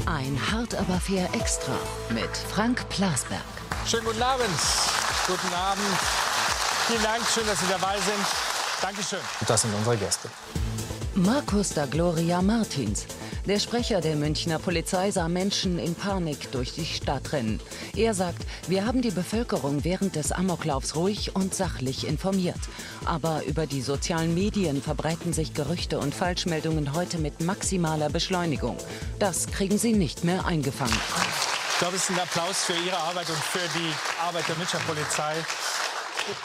[0.06, 3.42] ein Hart aber fair Extra mit Frank Plasberg.
[3.86, 4.50] Schönen guten Abend.
[5.28, 5.98] Guten Abend.
[6.88, 8.26] Vielen Dank, schön, dass Sie dabei sind.
[8.82, 9.20] Dankeschön.
[9.48, 10.30] Das sind unsere Gäste.
[11.16, 13.06] Markus da Gloria Martins.
[13.48, 17.62] Der Sprecher der Münchner Polizei sah Menschen in Panik durch die Stadt rennen.
[17.96, 22.60] Er sagt, wir haben die Bevölkerung während des Amoklaufs ruhig und sachlich informiert.
[23.06, 28.76] Aber über die sozialen Medien verbreiten sich Gerüchte und Falschmeldungen heute mit maximaler Beschleunigung.
[29.18, 31.00] Das kriegen sie nicht mehr eingefangen.
[31.72, 34.82] Ich glaube, es ist ein Applaus für Ihre Arbeit und für die Arbeit der Münchner
[34.86, 35.36] Polizei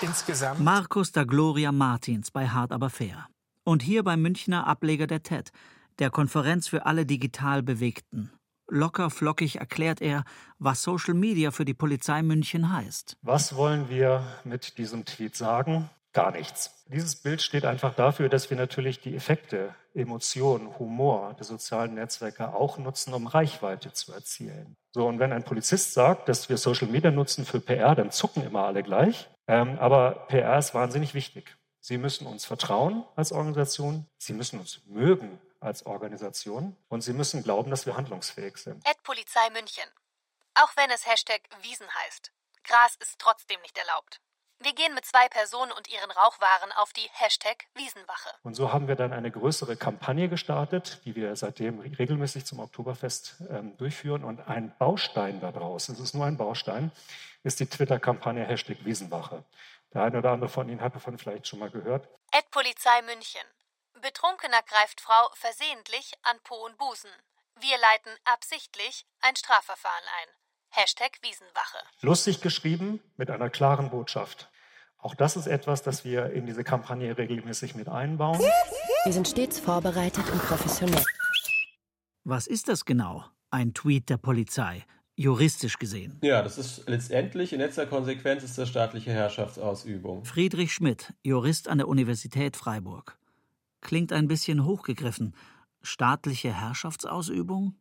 [0.02, 0.60] insgesamt.
[0.60, 3.26] Markus da Gloria Martins bei Hart aber fair.
[3.64, 5.50] Und hier beim Münchner Ableger der TED,
[6.02, 8.32] der Konferenz für alle digital Bewegten.
[8.68, 10.24] Locker flockig erklärt er,
[10.58, 13.18] was Social Media für die Polizei München heißt.
[13.22, 15.90] Was wollen wir mit diesem Tweet sagen?
[16.12, 16.84] Gar nichts.
[16.88, 22.52] Dieses Bild steht einfach dafür, dass wir natürlich die Effekte, Emotionen, Humor der sozialen Netzwerke
[22.52, 24.74] auch nutzen, um Reichweite zu erzielen.
[24.92, 28.42] So, und wenn ein Polizist sagt, dass wir Social Media nutzen für PR, dann zucken
[28.42, 29.30] immer alle gleich.
[29.46, 31.56] Ähm, aber PR ist wahnsinnig wichtig.
[31.78, 34.06] Sie müssen uns vertrauen als Organisation.
[34.18, 36.76] Sie müssen uns mögen als Organisation.
[36.88, 38.86] Und Sie müssen glauben, dass wir handlungsfähig sind.
[38.86, 39.88] Ad Polizei München.
[40.54, 42.32] Auch wenn es Hashtag Wiesen heißt.
[42.64, 44.20] Gras ist trotzdem nicht erlaubt.
[44.60, 48.30] Wir gehen mit zwei Personen und ihren Rauchwaren auf die Hashtag Wiesenwache.
[48.44, 53.42] Und so haben wir dann eine größere Kampagne gestartet, die wir seitdem regelmäßig zum Oktoberfest
[53.50, 54.22] ähm, durchführen.
[54.22, 56.92] Und ein Baustein daraus, es ist nur ein Baustein,
[57.42, 59.42] ist die Twitter-Kampagne Hashtag Wiesenwache.
[59.94, 62.08] Der eine oder andere von Ihnen hat davon vielleicht schon mal gehört.
[62.30, 63.42] Ad Polizei München.
[64.02, 67.10] Betrunkener greift Frau versehentlich an Po und Busen.
[67.60, 70.28] Wir leiten absichtlich ein Strafverfahren ein.
[70.70, 71.78] Hashtag Wiesenwache.
[72.00, 74.50] Lustig geschrieben mit einer klaren Botschaft.
[74.98, 78.40] Auch das ist etwas, das wir in diese Kampagne regelmäßig mit einbauen.
[78.40, 81.04] Wir sind stets vorbereitet und professionell.
[82.24, 83.24] Was ist das genau?
[83.50, 84.84] Ein Tweet der Polizei,
[85.14, 86.18] juristisch gesehen.
[86.24, 90.24] Ja, das ist letztendlich in letzter Konsequenz ist das staatliche Herrschaftsausübung.
[90.24, 93.16] Friedrich Schmidt, Jurist an der Universität Freiburg.
[93.82, 95.34] Klingt ein bisschen hochgegriffen.
[95.82, 97.74] Staatliche Herrschaftsausübung?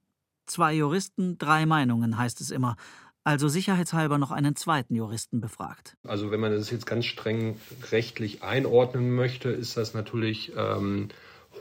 [0.47, 2.75] Zwei Juristen, drei Meinungen, heißt es immer.
[3.23, 5.95] Also sicherheitshalber noch einen zweiten Juristen befragt.
[6.03, 7.55] Also wenn man das jetzt ganz streng
[7.91, 11.09] rechtlich einordnen möchte, ist das natürlich ähm,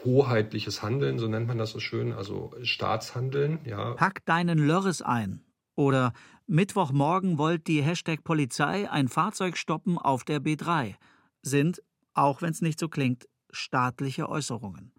[0.05, 3.59] hoheitliches Handeln, so nennt man das so schön, also Staatshandeln.
[3.65, 3.93] Ja.
[3.93, 5.45] Pack deinen Lörres ein.
[5.77, 6.13] Oder
[6.47, 10.95] Mittwochmorgen wollt die Hashtag Polizei ein Fahrzeug stoppen auf der B3.
[11.43, 11.83] Sind,
[12.15, 14.93] auch wenn es nicht so klingt, staatliche Äußerungen.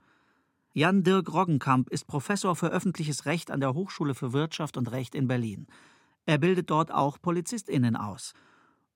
[0.74, 5.16] Jan Dirk Roggenkamp ist Professor für öffentliches Recht an der Hochschule für Wirtschaft und Recht
[5.16, 5.68] in Berlin.
[6.26, 8.34] Er bildet dort auch PolizistInnen aus.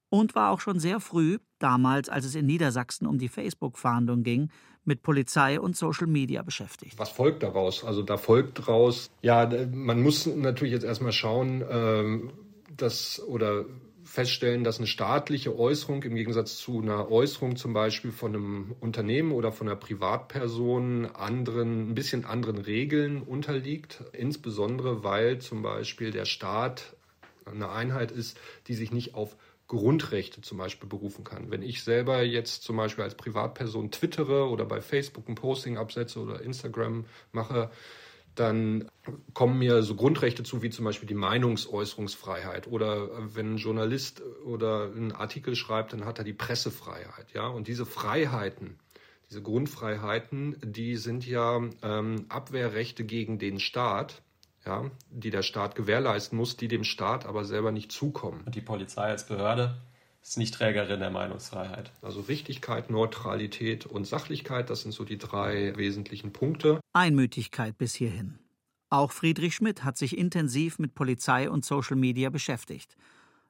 [0.09, 4.49] Und war auch schon sehr früh, damals, als es in Niedersachsen um die Facebook-Fahndung ging,
[4.85, 6.97] mit Polizei und Social Media beschäftigt.
[6.97, 7.83] Was folgt daraus?
[7.83, 12.31] Also da folgt daraus, ja, man muss natürlich jetzt erstmal schauen, ähm,
[12.77, 13.65] dass oder
[14.15, 19.31] feststellen, dass eine staatliche Äußerung im Gegensatz zu einer Äußerung zum Beispiel von einem Unternehmen
[19.31, 24.03] oder von einer Privatperson anderen, ein bisschen anderen Regeln unterliegt.
[24.13, 26.95] Insbesondere, weil zum Beispiel der Staat
[27.45, 29.35] eine Einheit ist, die sich nicht auf
[29.67, 31.51] Grundrechte zum Beispiel berufen kann.
[31.51, 36.19] Wenn ich selber jetzt zum Beispiel als Privatperson twittere oder bei Facebook ein Posting absetze
[36.19, 37.69] oder Instagram mache,
[38.35, 38.89] dann
[39.33, 42.67] kommen mir so Grundrechte zu, wie zum Beispiel die Meinungsäußerungsfreiheit.
[42.67, 47.33] Oder wenn ein Journalist oder einen Artikel schreibt, dann hat er die Pressefreiheit.
[47.33, 47.47] Ja?
[47.47, 48.77] Und diese Freiheiten,
[49.29, 54.21] diese Grundfreiheiten, die sind ja ähm, Abwehrrechte gegen den Staat
[54.65, 58.41] ja, die der Staat gewährleisten muss, die dem Staat aber selber nicht zukommen.
[58.45, 59.77] Und die Polizei als Behörde
[60.29, 61.91] ist nicht Trägerin der Meinungsfreiheit.
[62.01, 66.79] Also Richtigkeit, Neutralität und Sachlichkeit, das sind so die drei wesentlichen Punkte.
[66.93, 68.39] Einmütigkeit bis hierhin.
[68.89, 72.97] Auch Friedrich Schmidt hat sich intensiv mit Polizei und Social Media beschäftigt.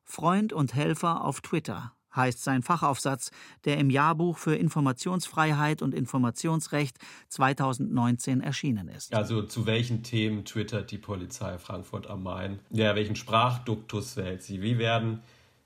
[0.04, 3.32] Freund und Helfer auf Twitter heißt sein Fachaufsatz,
[3.66, 6.98] der im Jahrbuch für Informationsfreiheit und Informationsrecht
[7.30, 9.14] 2019 erschienen ist.
[9.14, 12.60] Also zu welchen Themen twittert die Polizei Frankfurt am Main?
[12.70, 14.62] Ja, welchen Sprachduktus wählt sie?
[14.62, 15.22] Wie werden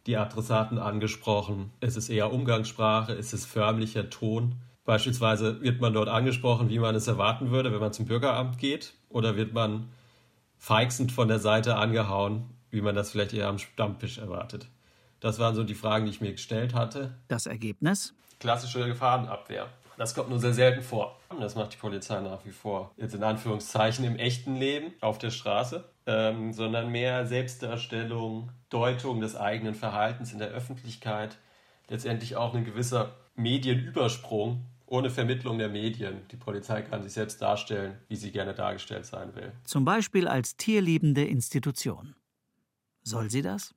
[0.10, 1.72] die Adressaten angesprochen?
[1.82, 3.14] Ist es eher Umgangssprache?
[3.14, 4.56] Ist es förmlicher Ton?
[4.84, 8.96] Beispielsweise wird man dort angesprochen, wie man es erwarten würde, wenn man zum Bürgeramt geht?
[9.10, 9.90] Oder wird man
[10.58, 14.68] feixend von der Seite angehauen, wie man das vielleicht eher am Stammtisch erwartet?
[15.20, 17.14] Das waren so die Fragen, die ich mir gestellt hatte.
[17.28, 18.16] Das Ergebnis?
[18.40, 19.68] Klassische Gefahrenabwehr.
[20.00, 21.20] Das kommt nur sehr selten vor.
[21.42, 22.94] Das macht die Polizei nach wie vor.
[22.96, 29.36] Jetzt in Anführungszeichen im echten Leben auf der Straße, ähm, sondern mehr Selbstdarstellung, Deutung des
[29.36, 31.38] eigenen Verhaltens in der Öffentlichkeit.
[31.90, 36.22] Letztendlich auch ein gewisser Medienübersprung ohne Vermittlung der Medien.
[36.32, 39.52] Die Polizei kann sich selbst darstellen, wie sie gerne dargestellt sein will.
[39.66, 42.16] Zum Beispiel als tierliebende Institution.
[43.04, 43.76] Soll sie das?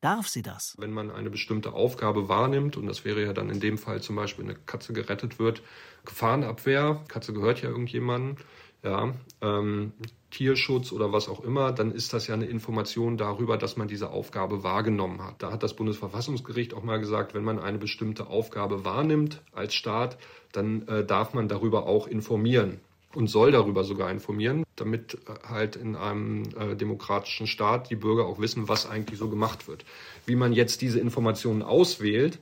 [0.00, 0.76] Darf sie das?
[0.78, 4.14] Wenn man eine bestimmte Aufgabe wahrnimmt, und das wäre ja dann in dem Fall zum
[4.14, 5.62] Beispiel eine Katze gerettet wird,
[6.04, 8.36] Gefahrenabwehr, Katze gehört ja irgendjemandem,
[8.84, 9.92] ja, ähm,
[10.30, 14.10] Tierschutz oder was auch immer, dann ist das ja eine Information darüber, dass man diese
[14.10, 15.42] Aufgabe wahrgenommen hat.
[15.42, 20.16] Da hat das Bundesverfassungsgericht auch mal gesagt, wenn man eine bestimmte Aufgabe wahrnimmt als Staat,
[20.52, 22.80] dann äh, darf man darüber auch informieren
[23.18, 28.26] und soll darüber sogar informieren, damit äh, halt in einem äh, demokratischen Staat die Bürger
[28.26, 29.84] auch wissen, was eigentlich so gemacht wird.
[30.24, 32.38] Wie man jetzt diese Informationen auswählt,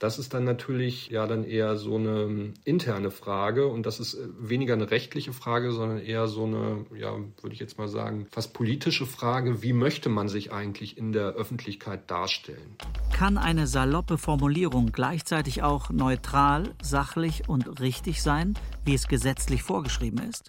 [0.00, 4.14] das ist dann natürlich ja dann eher so eine ähm, interne Frage und das ist
[4.14, 8.26] äh, weniger eine rechtliche Frage, sondern eher so eine, ja, würde ich jetzt mal sagen,
[8.30, 12.76] fast politische Frage, wie möchte man sich eigentlich in der Öffentlichkeit darstellen?
[13.16, 18.54] Kann eine saloppe Formulierung gleichzeitig auch neutral, sachlich und richtig sein,
[18.86, 20.48] wie es gesetzlich vorgeschrieben ist?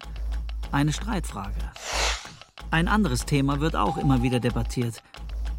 [0.71, 1.71] Eine Streitfrage.
[2.71, 5.03] Ein anderes Thema wird auch immer wieder debattiert,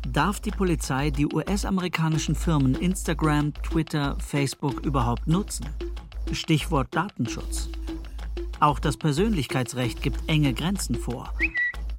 [0.07, 5.67] Darf die Polizei die US-amerikanischen Firmen Instagram, Twitter, Facebook überhaupt nutzen?
[6.33, 7.69] Stichwort Datenschutz.
[8.59, 11.35] Auch das Persönlichkeitsrecht gibt enge Grenzen vor.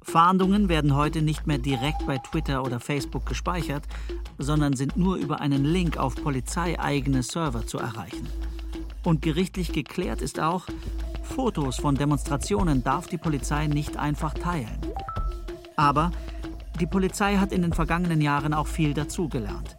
[0.02, 3.84] Fahndungen werden heute nicht mehr direkt bei Twitter oder Facebook gespeichert,
[4.38, 8.26] sondern sind nur über einen Link auf polizeieigene Server zu erreichen.
[9.02, 10.66] Und gerichtlich geklärt ist auch,
[11.22, 14.78] Fotos von Demonstrationen darf die Polizei nicht einfach teilen.
[15.76, 16.10] Aber
[16.80, 19.76] die Polizei hat in den vergangenen Jahren auch viel dazugelernt.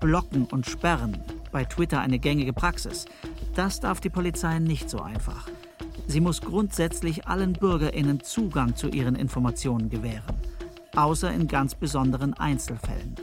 [0.00, 1.18] Blocken und Sperren,
[1.50, 3.04] bei Twitter eine gängige Praxis,
[3.54, 5.48] das darf die Polizei nicht so einfach.
[6.06, 10.36] Sie muss grundsätzlich allen Bürgerinnen Zugang zu ihren Informationen gewähren,
[10.96, 13.16] außer in ganz besonderen Einzelfällen.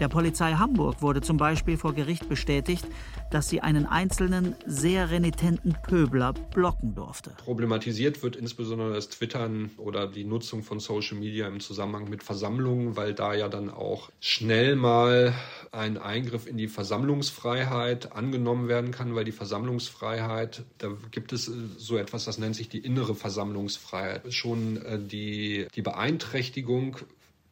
[0.00, 2.86] Der Polizei Hamburg wurde zum Beispiel vor Gericht bestätigt,
[3.30, 7.30] dass sie einen einzelnen, sehr renitenten Pöbler blocken durfte.
[7.44, 12.96] Problematisiert wird insbesondere das Twittern oder die Nutzung von Social Media im Zusammenhang mit Versammlungen,
[12.96, 15.34] weil da ja dann auch schnell mal
[15.72, 21.96] ein Eingriff in die Versammlungsfreiheit angenommen werden kann, weil die Versammlungsfreiheit, da gibt es so
[21.96, 24.32] etwas, das nennt sich die innere Versammlungsfreiheit.
[24.32, 26.96] Schon äh, die, die Beeinträchtigung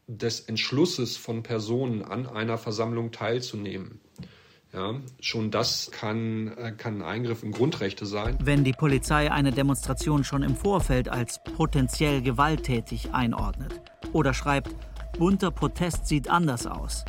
[0.07, 4.01] des Entschlusses von Personen an einer Versammlung teilzunehmen.
[4.75, 8.37] Ja, schon das kann, äh, kann ein Eingriff in Grundrechte sein.
[8.43, 13.81] Wenn die Polizei eine Demonstration schon im Vorfeld als potenziell gewalttätig einordnet
[14.13, 14.75] oder schreibt,
[15.17, 17.05] bunter Protest sieht anders aus,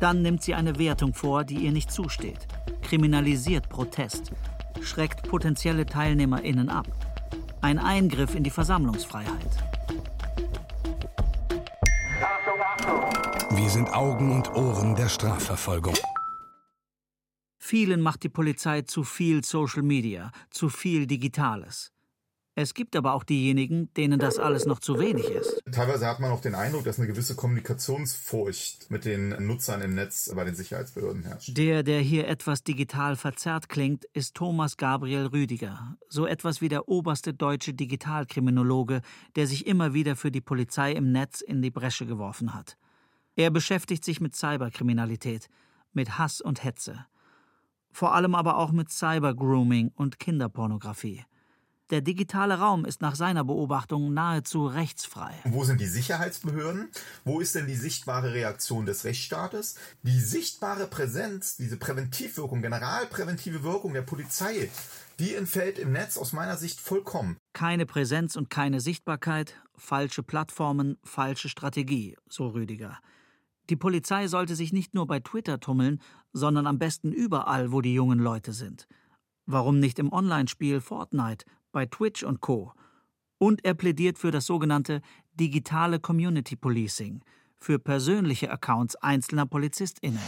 [0.00, 2.48] dann nimmt sie eine Wertung vor, die ihr nicht zusteht,
[2.82, 4.32] kriminalisiert Protest,
[4.80, 6.88] schreckt potenzielle TeilnehmerInnen ab.
[7.60, 9.50] Ein Eingriff in die Versammlungsfreiheit.
[13.50, 15.94] Wir sind Augen und Ohren der Strafverfolgung.
[17.66, 21.94] Vielen macht die Polizei zu viel Social Media, zu viel Digitales.
[22.54, 25.62] Es gibt aber auch diejenigen, denen das alles noch zu wenig ist.
[25.72, 30.30] Teilweise hat man auch den Eindruck, dass eine gewisse Kommunikationsfurcht mit den Nutzern im Netz
[30.34, 31.56] bei den Sicherheitsbehörden herrscht.
[31.56, 36.86] Der, der hier etwas digital verzerrt klingt, ist Thomas Gabriel Rüdiger, so etwas wie der
[36.90, 39.00] oberste deutsche Digitalkriminologe,
[39.36, 42.76] der sich immer wieder für die Polizei im Netz in die Bresche geworfen hat.
[43.36, 45.48] Er beschäftigt sich mit Cyberkriminalität,
[45.94, 47.06] mit Hass und Hetze.
[47.94, 51.22] Vor allem aber auch mit Cybergrooming und Kinderpornografie.
[51.90, 55.32] Der digitale Raum ist nach seiner Beobachtung nahezu rechtsfrei.
[55.44, 56.88] Wo sind die Sicherheitsbehörden?
[57.24, 59.76] Wo ist denn die sichtbare Reaktion des Rechtsstaates?
[60.02, 64.70] Die sichtbare Präsenz, diese Präventivwirkung, generalpräventive Wirkung der Polizei,
[65.20, 67.36] die entfällt im Netz aus meiner Sicht vollkommen.
[67.52, 72.98] Keine Präsenz und keine Sichtbarkeit, falsche Plattformen, falsche Strategie, so Rüdiger.
[73.70, 76.00] Die Polizei sollte sich nicht nur bei Twitter tummeln,
[76.32, 78.86] sondern am besten überall, wo die jungen Leute sind.
[79.46, 82.72] Warum nicht im Online-Spiel Fortnite, bei Twitch und Co.
[83.38, 85.00] Und er plädiert für das sogenannte
[85.34, 87.22] digitale Community Policing,
[87.58, 90.20] für persönliche Accounts einzelner PolizistInnen.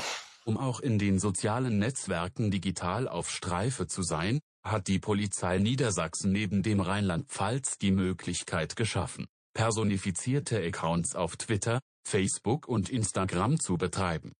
[0.45, 6.33] Um auch in den sozialen Netzwerken digital auf Streife zu sein, hat die Polizei Niedersachsen
[6.33, 14.33] neben dem Rheinland-Pfalz die Möglichkeit geschaffen, personifizierte Accounts auf Twitter, Facebook und Instagram zu betreiben.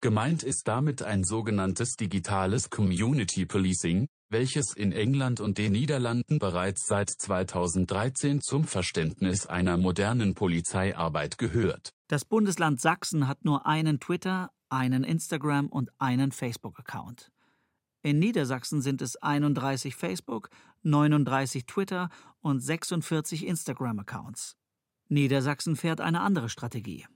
[0.00, 6.86] Gemeint ist damit ein sogenanntes digitales Community Policing, welches in England und den Niederlanden bereits
[6.86, 11.90] seit 2013 zum Verständnis einer modernen Polizeiarbeit gehört.
[12.08, 17.30] Das Bundesland Sachsen hat nur einen Twitter, einen Instagram und einen Facebook-Account.
[18.02, 20.50] In Niedersachsen sind es 31 Facebook,
[20.82, 22.10] 39 Twitter
[22.40, 24.56] und 46 Instagram-Accounts.
[25.12, 27.06] Niedersachsen fährt eine andere Strategie.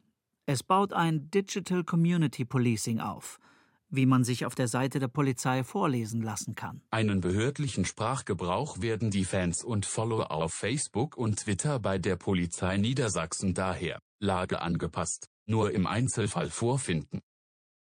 [0.47, 3.39] Es baut ein Digital Community Policing auf–
[3.89, 6.83] wie man sich auf der Seite der Polizei vorlesen lassen kann.
[6.91, 12.77] Einen behördlichen Sprachgebrauch werden die Fans und Follower auf Facebook und Twitter bei der Polizei
[12.79, 17.21] Niedersachsen daher, Lage angepasst, nur im Einzelfall vorfinden.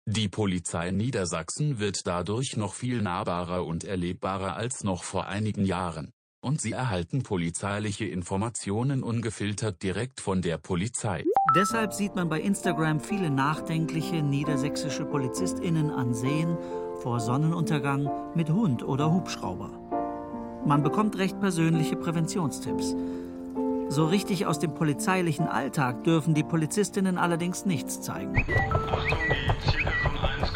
[0.07, 6.13] Die Polizei Niedersachsen wird dadurch noch viel nahbarer und erlebbarer als noch vor einigen Jahren
[6.41, 11.25] und sie erhalten polizeiliche Informationen ungefiltert direkt von der Polizei.
[11.55, 16.57] Deshalb sieht man bei Instagram viele nachdenkliche niedersächsische PolizistInnen an Seen
[17.03, 19.71] vor Sonnenuntergang mit Hund oder Hubschrauber.
[20.65, 22.95] Man bekommt recht persönliche Präventionstipps.
[23.89, 28.45] So richtig aus dem polizeilichen Alltag dürfen die Polizistinnen allerdings nichts zeigen.
[28.81, 30.50] Achtung, die Zielperson 1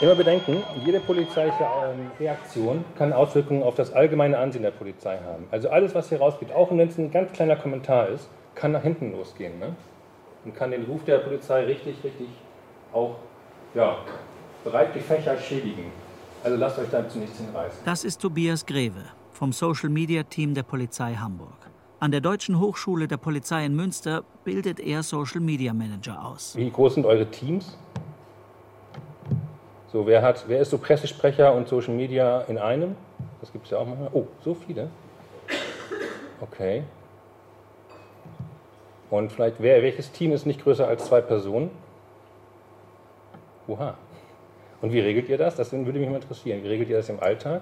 [0.00, 5.46] Immer bedenken, jede polizeiliche ähm, Reaktion kann Auswirkungen auf das allgemeine Ansehen der Polizei haben.
[5.50, 8.82] Also alles, was hier rausgeht, auch wenn es ein ganz kleiner Kommentar ist, kann nach
[8.82, 9.58] hinten losgehen.
[9.58, 9.74] Ne?
[10.46, 12.28] Und kann den Ruf der Polizei richtig, richtig
[12.94, 13.16] auch
[13.74, 13.98] ja,
[14.64, 15.92] breit gefächert schädigen.
[16.42, 17.80] Also lasst euch dazu nichts hinreißen.
[17.84, 21.58] Das ist Tobias Greve vom Social Media Team der Polizei Hamburg.
[21.98, 26.56] An der Deutschen Hochschule der Polizei in Münster bildet er Social Media Manager aus.
[26.56, 27.76] Wie groß sind eure Teams?
[29.92, 32.94] So, wer, hat, wer ist so Pressesprecher und Social Media in einem?
[33.40, 34.10] Das gibt es ja auch manchmal.
[34.12, 34.88] Oh, so viele?
[36.40, 36.84] Okay.
[39.10, 41.70] Und vielleicht, wer, welches Team ist nicht größer als zwei Personen?
[43.66, 43.94] Oha.
[44.80, 45.56] Und wie regelt ihr das?
[45.56, 46.62] Das würde mich mal interessieren.
[46.62, 47.60] Wie regelt ihr das im Alltag?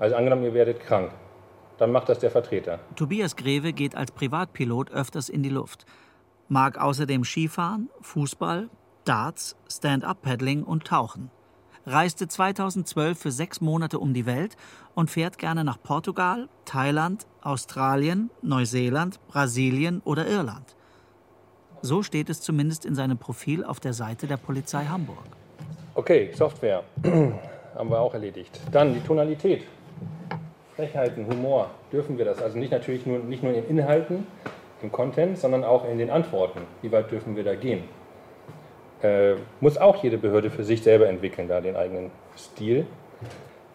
[0.00, 1.12] Also angenommen, ihr werdet krank.
[1.78, 2.80] Dann macht das der Vertreter.
[2.96, 5.86] Tobias Greve geht als Privatpilot öfters in die Luft.
[6.48, 8.68] Mag außerdem Skifahren, Fußball,
[9.04, 11.30] Darts, Stand-up-Paddling und Tauchen.
[11.86, 14.56] Reiste 2012 für sechs Monate um die Welt
[14.94, 20.74] und fährt gerne nach Portugal, Thailand, Australien, Neuseeland, Brasilien oder Irland.
[21.82, 25.24] So steht es zumindest in seinem Profil auf der Seite der Polizei Hamburg.
[25.94, 26.82] Okay, Software
[27.74, 28.60] haben wir auch erledigt.
[28.72, 29.64] Dann die Tonalität.
[30.74, 32.42] Frechheiten, Humor, dürfen wir das?
[32.42, 34.26] Also nicht natürlich nur, nicht nur in den Inhalten,
[34.82, 36.60] im Content, sondern auch in den Antworten.
[36.82, 37.84] Wie weit dürfen wir da gehen?
[39.02, 42.86] Äh, muss auch jede Behörde für sich selber entwickeln, da den eigenen Stil.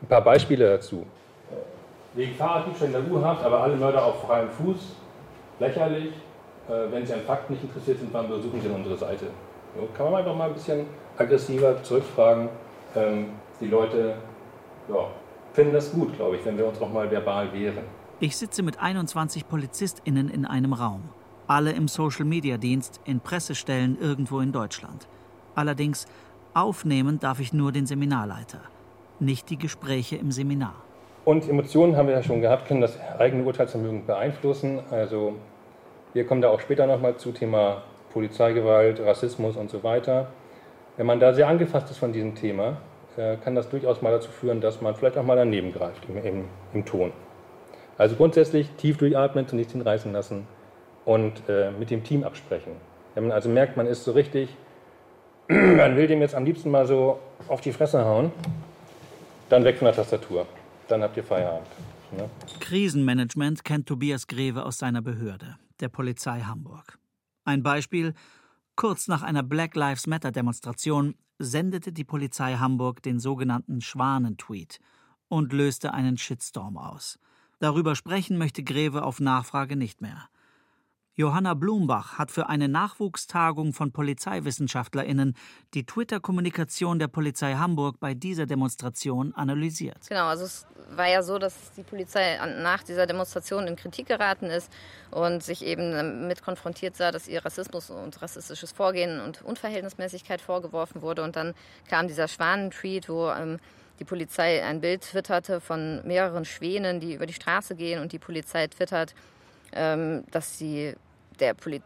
[0.01, 1.05] Ein paar Beispiele dazu.
[2.13, 4.95] Wegen Fahrraddiebstahl in der U-Haft, aber alle Mörder auf freiem Fuß.
[5.59, 6.13] Lächerlich.
[6.67, 9.27] Äh, wenn Sie an Fakten nicht interessiert sind, wann besuchen Sie unsere Seite?
[9.75, 10.85] So, kann man einfach mal ein bisschen
[11.17, 12.49] aggressiver zurückfragen.
[12.95, 13.27] Ähm,
[13.59, 14.15] die Leute
[14.89, 15.07] ja,
[15.53, 17.83] finden das gut, glaube ich, wenn wir uns noch mal verbal wehren.
[18.19, 21.03] Ich sitze mit 21 PolizistInnen in einem Raum.
[21.51, 25.09] Alle im Social-Media-Dienst in Pressestellen irgendwo in Deutschland.
[25.53, 26.05] Allerdings
[26.53, 28.61] aufnehmen darf ich nur den Seminarleiter,
[29.19, 30.75] nicht die Gespräche im Seminar.
[31.25, 34.79] Und Emotionen haben wir ja schon gehabt, können das eigene Urteilsvermögen beeinflussen.
[34.91, 35.33] Also
[36.13, 37.81] wir kommen da auch später nochmal zu Thema
[38.13, 40.29] Polizeigewalt, Rassismus und so weiter.
[40.95, 42.77] Wenn man da sehr angefasst ist von diesem Thema,
[43.17, 46.15] äh, kann das durchaus mal dazu führen, dass man vielleicht auch mal daneben greift im,
[46.23, 47.11] im, im Ton.
[47.97, 50.47] Also grundsätzlich tief durchatmen, zunächst hinreißen lassen
[51.05, 52.73] und äh, mit dem Team absprechen.
[53.15, 54.49] Wenn man also merkt, man ist so richtig,
[55.47, 58.31] man will dem jetzt am liebsten mal so auf die Fresse hauen,
[59.49, 60.45] dann weg von der Tastatur.
[60.87, 61.67] Dann habt ihr Feierabend.
[62.11, 62.29] Ne?
[62.59, 66.97] Krisenmanagement kennt Tobias Greve aus seiner Behörde, der Polizei Hamburg.
[67.45, 68.13] Ein Beispiel:
[68.75, 74.79] Kurz nach einer Black Lives Matter Demonstration sendete die Polizei Hamburg den sogenannten Schwanentweet
[75.27, 77.19] und löste einen Shitstorm aus.
[77.59, 80.29] Darüber sprechen möchte Greve auf Nachfrage nicht mehr.
[81.15, 85.35] Johanna Blumbach hat für eine Nachwuchstagung von PolizeiwissenschaftlerInnen
[85.73, 89.97] die Twitter-Kommunikation der Polizei Hamburg bei dieser Demonstration analysiert.
[90.07, 94.45] Genau, also es war ja so, dass die Polizei nach dieser Demonstration in Kritik geraten
[94.45, 94.71] ist
[95.11, 101.01] und sich eben damit konfrontiert sah, dass ihr Rassismus und rassistisches Vorgehen und Unverhältnismäßigkeit vorgeworfen
[101.01, 101.23] wurde.
[101.23, 101.53] Und dann
[101.89, 103.59] kam dieser Schwanentweet, wo ähm,
[103.99, 108.19] die Polizei ein Bild twitterte von mehreren Schwänen, die über die Straße gehen und die
[108.19, 109.40] Polizei twittert, ähm,
[109.73, 110.95] dass sie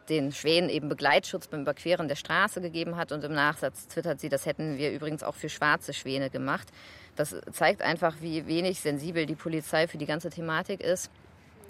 [0.09, 3.11] den Schwänen eben Begleitschutz beim Überqueren der Straße gegeben hat.
[3.11, 6.67] Und im Nachsatz twittert sie, das hätten wir übrigens auch für schwarze Schwäne gemacht.
[7.15, 11.09] Das zeigt einfach, wie wenig sensibel die Polizei für die ganze Thematik ist.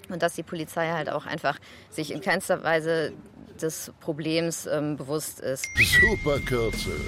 [0.10, 1.60] Und dass die Polizei halt auch einfach
[1.90, 3.14] sich in keinster Weise
[3.62, 5.68] des Problems ähm, bewusst ist.
[5.78, 7.00] Super Kürzel.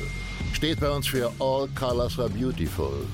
[0.54, 3.06] Steht bei uns für All Colors are Beautiful.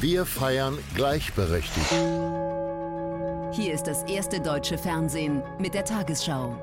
[0.00, 2.37] Wir feiern Gleichberechtigung.
[3.50, 6.54] Hier ist das erste deutsche Fernsehen mit der Tagesschau.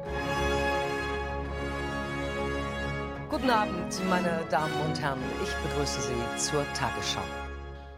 [3.27, 5.19] Guten Abend, meine Damen und Herren.
[5.43, 7.23] Ich begrüße Sie zur Tagesschau.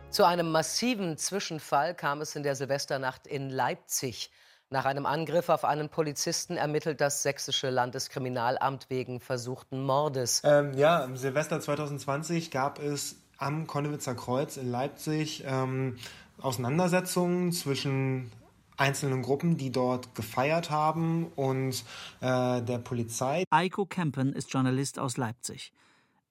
[0.10, 4.32] Zu einem massiven Zwischenfall kam es in der Silvesternacht in Leipzig.
[4.70, 10.42] Nach einem Angriff auf einen Polizisten ermittelt das sächsische Landeskriminalamt wegen versuchten Mordes.
[10.46, 15.98] Ähm, ja, im Silvester 2020 gab es am Konnewitzer Kreuz in Leipzig ähm,
[16.40, 18.32] Auseinandersetzungen zwischen
[18.78, 21.84] einzelnen Gruppen, die dort gefeiert haben und
[22.22, 23.44] äh, der Polizei.
[23.50, 25.74] Eiko Kempen ist Journalist aus Leipzig.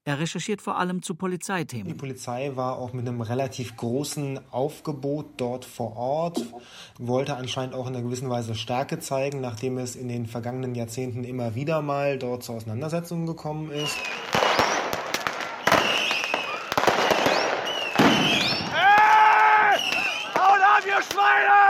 [0.09, 1.89] Er recherchiert vor allem zu Polizeithemen.
[1.89, 6.41] Die Polizei war auch mit einem relativ großen Aufgebot dort vor Ort,
[6.97, 11.25] wollte anscheinend auch in einer gewissen Weise Stärke zeigen, nachdem es in den vergangenen Jahrzehnten
[11.25, 13.97] immer wieder mal dort zu Auseinandersetzungen gekommen ist.
[18.73, 19.81] Hey!
[20.37, 21.67] Haut ab, ihr Schweine!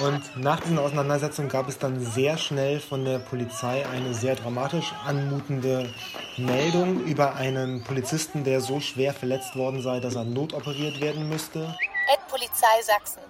[0.00, 4.94] Und nach diesen Auseinandersetzungen gab es dann sehr schnell von der Polizei eine sehr dramatisch
[5.04, 5.92] anmutende
[6.38, 11.76] Meldung über einen Polizisten, der so schwer verletzt worden sei, dass er notoperiert werden müsste.
[12.10, 13.20] Ed Polizei Sachsen.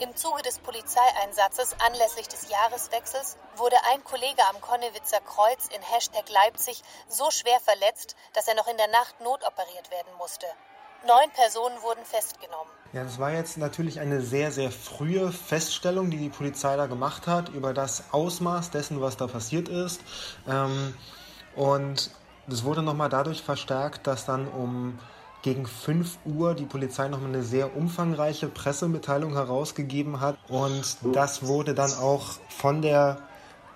[0.00, 6.28] Im Zuge des Polizeieinsatzes anlässlich des Jahreswechsels wurde ein Kollege am Konnewitzer Kreuz in Hashtag
[6.28, 10.46] Leipzig so schwer verletzt, dass er noch in der Nacht notoperiert werden musste.
[11.06, 12.81] Neun Personen wurden festgenommen.
[12.92, 17.26] Ja, das war jetzt natürlich eine sehr, sehr frühe Feststellung, die die Polizei da gemacht
[17.26, 20.02] hat über das Ausmaß dessen, was da passiert ist.
[20.46, 20.92] Ähm,
[21.56, 22.10] und
[22.46, 24.98] das wurde nochmal dadurch verstärkt, dass dann um
[25.40, 30.36] gegen 5 Uhr die Polizei nochmal eine sehr umfangreiche Pressemitteilung herausgegeben hat.
[30.48, 33.22] Und das wurde dann auch von der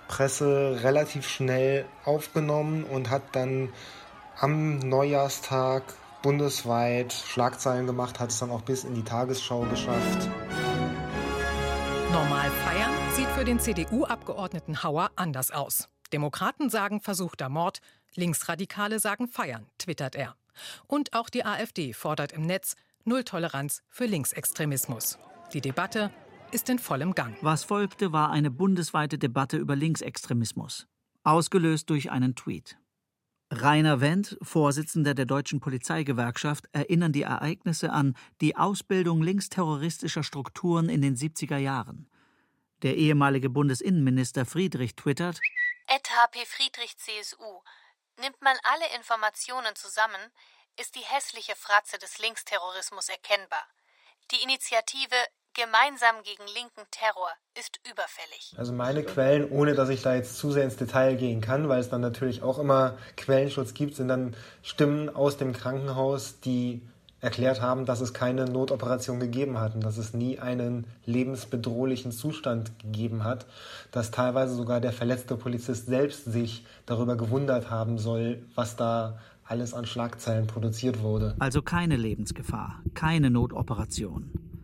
[0.08, 3.70] Presse relativ schnell aufgenommen und hat dann
[4.38, 5.82] am Neujahrstag
[6.26, 10.28] bundesweit Schlagzeilen gemacht, hat es dann auch bis in die Tagesschau geschafft.
[12.10, 15.88] Normal feiern sieht für den CDU-Abgeordneten Hauer anders aus.
[16.12, 17.78] Demokraten sagen versuchter Mord,
[18.16, 20.34] Linksradikale sagen feiern, twittert er.
[20.88, 22.74] Und auch die AfD fordert im Netz
[23.04, 25.20] Null Toleranz für Linksextremismus.
[25.52, 26.10] Die Debatte
[26.50, 27.36] ist in vollem Gang.
[27.40, 30.88] Was folgte, war eine bundesweite Debatte über Linksextremismus,
[31.22, 32.76] ausgelöst durch einen Tweet.
[33.50, 41.00] Rainer Wendt, Vorsitzender der Deutschen Polizeigewerkschaft, erinnern die Ereignisse an die Ausbildung linksterroristischer Strukturen in
[41.00, 42.10] den 70er Jahren.
[42.82, 45.40] Der ehemalige Bundesinnenminister Friedrich twittert:
[45.86, 47.62] Ed HP Friedrich CSU.
[48.20, 50.20] Nimmt man alle Informationen zusammen,
[50.78, 53.64] ist die hässliche Fratze des Linksterrorismus erkennbar.
[54.32, 55.16] Die Initiative
[55.56, 58.54] Gemeinsam gegen linken Terror ist überfällig.
[58.58, 61.80] Also meine Quellen, ohne dass ich da jetzt zu sehr ins Detail gehen kann, weil
[61.80, 66.82] es dann natürlich auch immer Quellenschutz gibt, sind dann Stimmen aus dem Krankenhaus, die
[67.20, 72.78] erklärt haben, dass es keine Notoperation gegeben hat und dass es nie einen lebensbedrohlichen Zustand
[72.78, 73.46] gegeben hat,
[73.92, 79.72] dass teilweise sogar der verletzte Polizist selbst sich darüber gewundert haben soll, was da alles
[79.72, 81.34] an Schlagzeilen produziert wurde.
[81.38, 84.55] Also keine Lebensgefahr, keine Notoperation.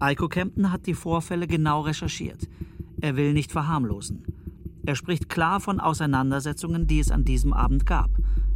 [0.00, 2.48] Eiko Kempten hat die Vorfälle genau recherchiert.
[3.00, 4.24] Er will nicht verharmlosen.
[4.86, 8.10] Er spricht klar von Auseinandersetzungen, die es an diesem Abend gab.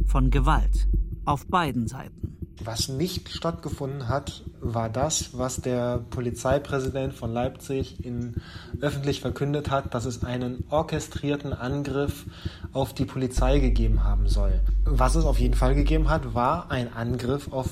[0.05, 0.87] Von Gewalt.
[1.25, 2.37] Auf beiden Seiten.
[2.63, 8.35] Was nicht stattgefunden hat, war das, was der Polizeipräsident von Leipzig in,
[8.79, 12.25] öffentlich verkündet hat, dass es einen orchestrierten Angriff
[12.71, 14.61] auf die Polizei gegeben haben soll.
[14.85, 17.69] Was es auf jeden Fall gegeben hat, war ein Angriff auf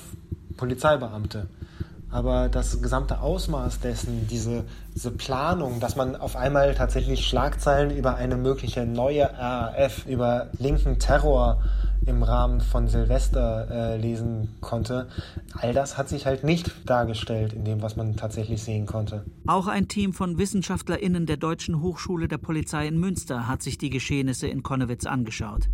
[0.56, 1.48] Polizeibeamte.
[2.12, 8.16] Aber das gesamte Ausmaß dessen, diese, diese Planung, dass man auf einmal tatsächlich Schlagzeilen über
[8.16, 11.62] eine mögliche neue RAF, über linken Terror
[12.04, 15.08] im Rahmen von Silvester äh, lesen konnte,
[15.54, 19.24] all das hat sich halt nicht dargestellt in dem, was man tatsächlich sehen konnte.
[19.46, 23.90] Auch ein Team von WissenschaftlerInnen der Deutschen Hochschule der Polizei in Münster hat sich die
[23.90, 25.68] Geschehnisse in Konnewitz angeschaut.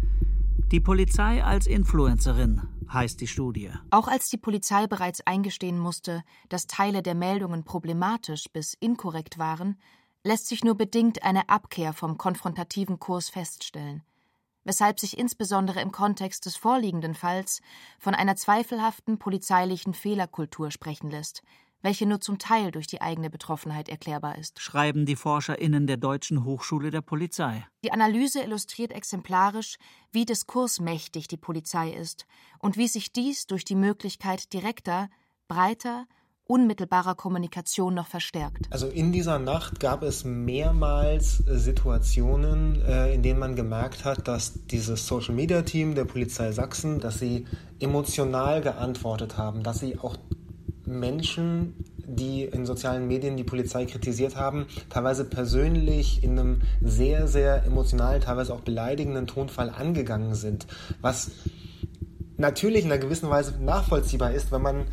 [0.70, 2.62] Die Polizei als Influencerin
[2.92, 3.70] heißt die Studie.
[3.90, 9.78] Auch als die Polizei bereits eingestehen musste, dass Teile der Meldungen problematisch bis inkorrekt waren,
[10.24, 14.02] lässt sich nur bedingt eine Abkehr vom konfrontativen Kurs feststellen,
[14.64, 17.60] weshalb sich insbesondere im Kontext des vorliegenden Falls
[17.98, 21.42] von einer zweifelhaften polizeilichen Fehlerkultur sprechen lässt,
[21.82, 24.60] welche nur zum Teil durch die eigene Betroffenheit erklärbar ist.
[24.60, 27.66] Schreiben die ForscherInnen der Deutschen Hochschule der Polizei.
[27.84, 29.76] Die Analyse illustriert exemplarisch,
[30.12, 32.26] wie diskursmächtig die Polizei ist
[32.58, 35.08] und wie sich dies durch die Möglichkeit direkter,
[35.46, 36.06] breiter,
[36.48, 38.66] unmittelbarer Kommunikation noch verstärkt.
[38.70, 44.66] Also in dieser Nacht gab es mehrmals Situationen, äh, in denen man gemerkt hat, dass
[44.66, 47.46] dieses Social Media Team der Polizei Sachsen, dass sie
[47.80, 50.16] emotional geantwortet haben, dass sie auch
[50.88, 51.74] Menschen,
[52.06, 58.20] die in sozialen Medien die Polizei kritisiert haben, teilweise persönlich in einem sehr, sehr emotionalen,
[58.20, 60.66] teilweise auch beleidigenden Tonfall angegangen sind.
[61.00, 61.30] Was
[62.38, 64.84] natürlich in einer gewissen Weise nachvollziehbar ist, wenn man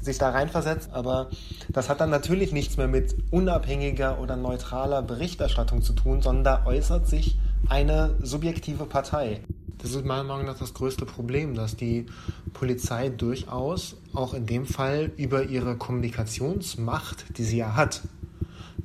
[0.00, 1.30] sich da reinversetzt, aber
[1.68, 6.66] das hat dann natürlich nichts mehr mit unabhängiger oder neutraler Berichterstattung zu tun, sondern da
[6.66, 7.38] äußert sich
[7.68, 9.40] eine subjektive Partei.
[9.84, 12.06] Das ist meiner Meinung nach das größte Problem, dass die
[12.54, 18.00] Polizei durchaus auch in dem Fall über ihre Kommunikationsmacht, die sie ja hat,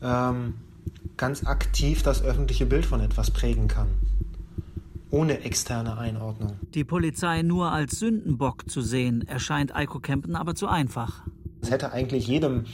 [0.01, 0.55] ähm,
[1.15, 3.87] ganz aktiv das öffentliche Bild von etwas prägen kann.
[5.09, 6.59] Ohne externe Einordnung.
[6.73, 11.23] Die Polizei nur als Sündenbock zu sehen, erscheint Eiko Kempen aber zu einfach.
[11.61, 12.65] Es hätte eigentlich jedem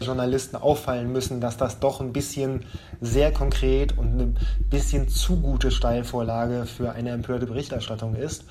[0.00, 2.64] Journalisten auffallen müssen, dass das doch ein bisschen
[3.00, 4.38] sehr konkret und ein
[4.68, 8.44] bisschen zu gute Steilvorlage für eine empörte Berichterstattung ist.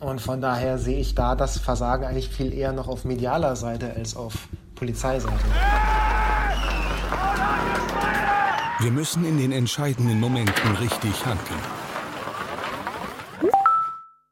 [0.00, 3.94] Und von daher sehe ich da das Versagen eigentlich viel eher noch auf medialer Seite
[3.94, 5.44] als auf Polizeiseite.
[8.80, 11.60] Wir müssen in den entscheidenden Momenten richtig handeln.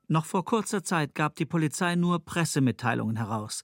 [0.06, 3.62] Noch vor kurzer Zeit gab die Polizei nur Pressemitteilungen heraus.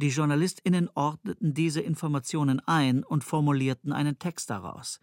[0.00, 4.98] Die JournalistInnen ordneten diese Informationen ein und formulierten einen Text daraus.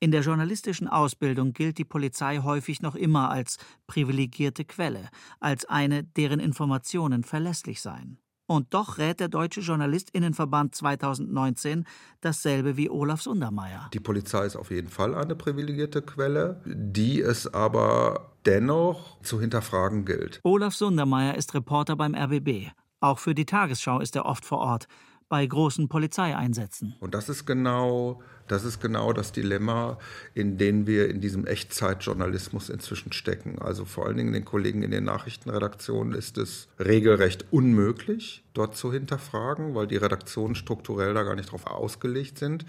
[0.00, 5.10] In der journalistischen Ausbildung gilt die Polizei häufig noch immer als privilegierte Quelle,
[5.40, 8.16] als eine, deren Informationen verlässlich seien.
[8.46, 11.84] Und doch rät der Deutsche Journalistinnenverband 2019
[12.22, 13.90] dasselbe wie Olaf Sundermeier.
[13.92, 20.06] Die Polizei ist auf jeden Fall eine privilegierte Quelle, die es aber dennoch zu hinterfragen
[20.06, 20.40] gilt.
[20.44, 22.72] Olaf Sundermeier ist Reporter beim RBB.
[23.04, 24.88] Auch für die Tagesschau ist er oft vor Ort,
[25.28, 26.94] bei großen Polizeieinsätzen.
[27.00, 29.98] Und das ist genau, das ist genau das Dilemma,
[30.32, 33.58] in dem wir in diesem Echtzeitjournalismus inzwischen stecken.
[33.58, 38.90] Also vor allen Dingen den Kollegen in den Nachrichtenredaktionen ist es regelrecht unmöglich, dort zu
[38.90, 42.64] hinterfragen, weil die Redaktionen strukturell da gar nicht drauf ausgelegt sind,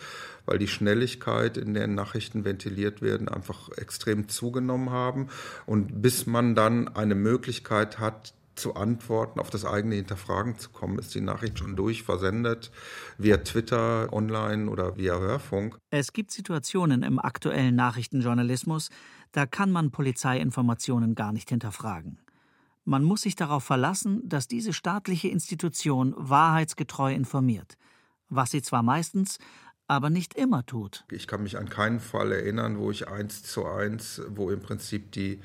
[0.46, 5.30] weil die Schnelligkeit, in der Nachrichten ventiliert werden, einfach extrem zugenommen haben.
[5.66, 11.00] Und bis man dann eine Möglichkeit hat, zu antworten, auf das eigene Hinterfragen zu kommen.
[11.00, 12.72] Ist die Nachricht schon durch, versendet,
[13.18, 15.78] via Twitter, online oder via Hörfunk?
[15.90, 18.90] Es gibt Situationen im aktuellen Nachrichtenjournalismus,
[19.32, 22.20] da kann man Polizeiinformationen gar nicht hinterfragen.
[22.86, 27.78] Man muss sich darauf verlassen, dass diese staatliche Institution wahrheitsgetreu informiert,
[28.30, 29.40] was sie zwar meistens,
[29.88, 31.04] aber nicht immer tut.
[31.12, 35.12] Ich kann mich an keinen Fall erinnern, wo ich eins zu eins, wo im Prinzip
[35.12, 35.42] die,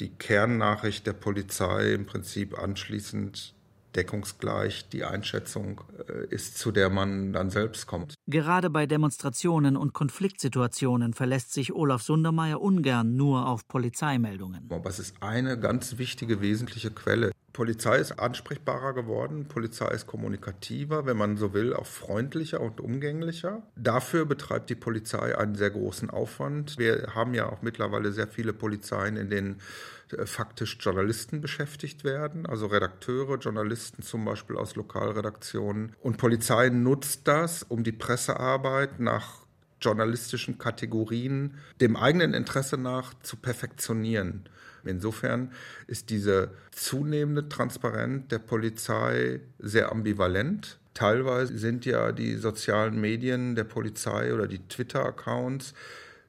[0.00, 3.55] die Kernnachricht der Polizei im Prinzip anschließend
[3.96, 8.14] deckungsgleich die Einschätzung äh, ist, zu der man dann selbst kommt.
[8.26, 14.68] Gerade bei Demonstrationen und Konfliktsituationen verlässt sich Olaf Sundermeier ungern nur auf Polizeimeldungen.
[14.70, 17.32] Aber es ist eine ganz wichtige, wesentliche Quelle.
[17.56, 23.62] Polizei ist ansprechbarer geworden, Polizei ist kommunikativer, wenn man so will, auch freundlicher und umgänglicher.
[23.76, 26.76] Dafür betreibt die Polizei einen sehr großen Aufwand.
[26.76, 29.56] Wir haben ja auch mittlerweile sehr viele Polizeien, in äh,
[30.24, 35.94] faktisch Journalisten beschäftigt werden, also Redakteure, Journalisten zum Beispiel aus Lokalredaktionen.
[36.00, 39.46] Und Polizei nutzt das, um die Pressearbeit nach
[39.80, 44.48] journalistischen Kategorien dem eigenen Interesse nach zu perfektionieren.
[44.84, 45.52] Insofern
[45.86, 50.78] ist diese zunehmende Transparenz der Polizei sehr ambivalent.
[50.94, 55.74] Teilweise sind ja die sozialen Medien der Polizei oder die Twitter-Accounts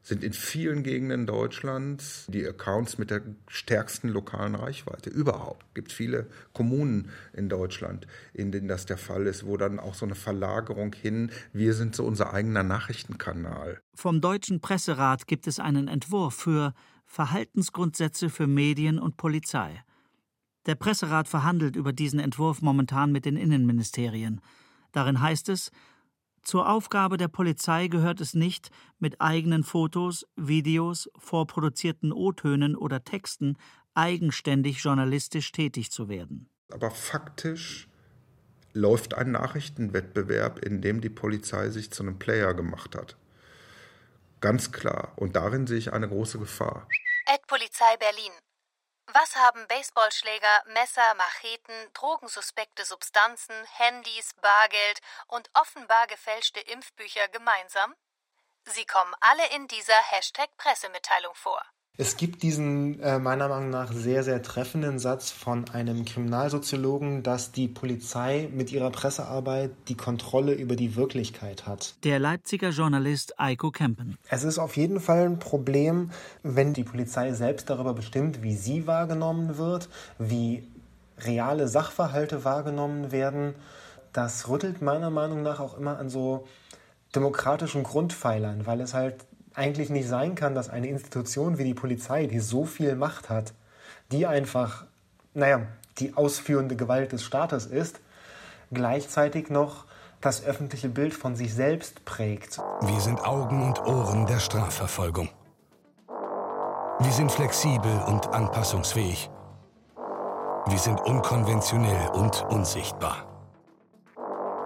[0.07, 5.65] sind in vielen Gegenden Deutschlands die Accounts mit der stärksten lokalen Reichweite überhaupt.
[5.67, 9.95] Es gibt viele Kommunen in Deutschland, in denen das der Fall ist, wo dann auch
[9.95, 13.81] so eine Verlagerung hin, wir sind so unser eigener Nachrichtenkanal.
[13.95, 16.73] Vom Deutschen Presserat gibt es einen Entwurf für
[17.05, 19.83] Verhaltensgrundsätze für Medien und Polizei.
[20.67, 24.39] Der Presserat verhandelt über diesen Entwurf momentan mit den Innenministerien.
[24.93, 25.69] Darin heißt es,
[26.47, 33.57] zur Aufgabe der Polizei gehört es nicht, mit eigenen Fotos, Videos, vorproduzierten O-Tönen oder Texten
[33.95, 36.49] eigenständig journalistisch tätig zu werden.
[36.71, 37.89] Aber faktisch
[38.71, 43.17] läuft ein Nachrichtenwettbewerb, in dem die Polizei sich zu einem Player gemacht hat.
[44.39, 45.11] Ganz klar.
[45.17, 46.87] Und darin sehe ich eine große Gefahr.
[47.25, 48.31] Ad Polizei Berlin.
[49.13, 57.95] Was haben Baseballschläger, Messer, Macheten, drogensuspekte Substanzen, Handys, Bargeld und offenbar gefälschte Impfbücher gemeinsam?
[58.65, 61.65] Sie kommen alle in dieser Hashtag Pressemitteilung vor.
[61.99, 67.51] Es gibt diesen äh, meiner Meinung nach sehr, sehr treffenden Satz von einem Kriminalsoziologen, dass
[67.51, 71.95] die Polizei mit ihrer Pressearbeit die Kontrolle über die Wirklichkeit hat.
[72.03, 74.15] Der Leipziger Journalist Eiko Kempen.
[74.29, 76.11] Es ist auf jeden Fall ein Problem,
[76.43, 79.89] wenn die Polizei selbst darüber bestimmt, wie sie wahrgenommen wird,
[80.19, 80.67] wie
[81.17, 83.55] reale Sachverhalte wahrgenommen werden.
[84.13, 86.45] Das rüttelt meiner Meinung nach auch immer an so
[87.15, 89.25] demokratischen Grundpfeilern, weil es halt
[89.57, 93.53] eigentlich nicht sein kann, dass eine Institution wie die Polizei, die so viel Macht hat,
[94.11, 94.85] die einfach,
[95.33, 95.61] naja,
[95.97, 97.99] die ausführende Gewalt des Staates ist,
[98.71, 99.85] gleichzeitig noch
[100.21, 102.59] das öffentliche Bild von sich selbst prägt.
[102.81, 105.29] Wir sind Augen und Ohren der Strafverfolgung.
[106.99, 109.29] Wir sind flexibel und anpassungsfähig.
[110.67, 113.25] Wir sind unkonventionell und unsichtbar.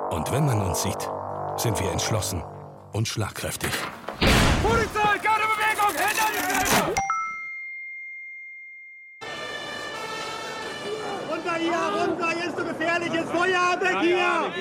[0.09, 1.09] Und wenn man uns sieht,
[1.57, 2.43] sind wir entschlossen
[2.91, 3.71] und schlagkräftig.
[4.71, 5.93] Polizei, keine Bewegung!
[5.95, 6.93] Hände an die Felder!
[11.29, 12.31] Runter hier, runter!
[12.45, 13.77] Ist so gefährliches Feuer!
[13.81, 14.53] Weg hier!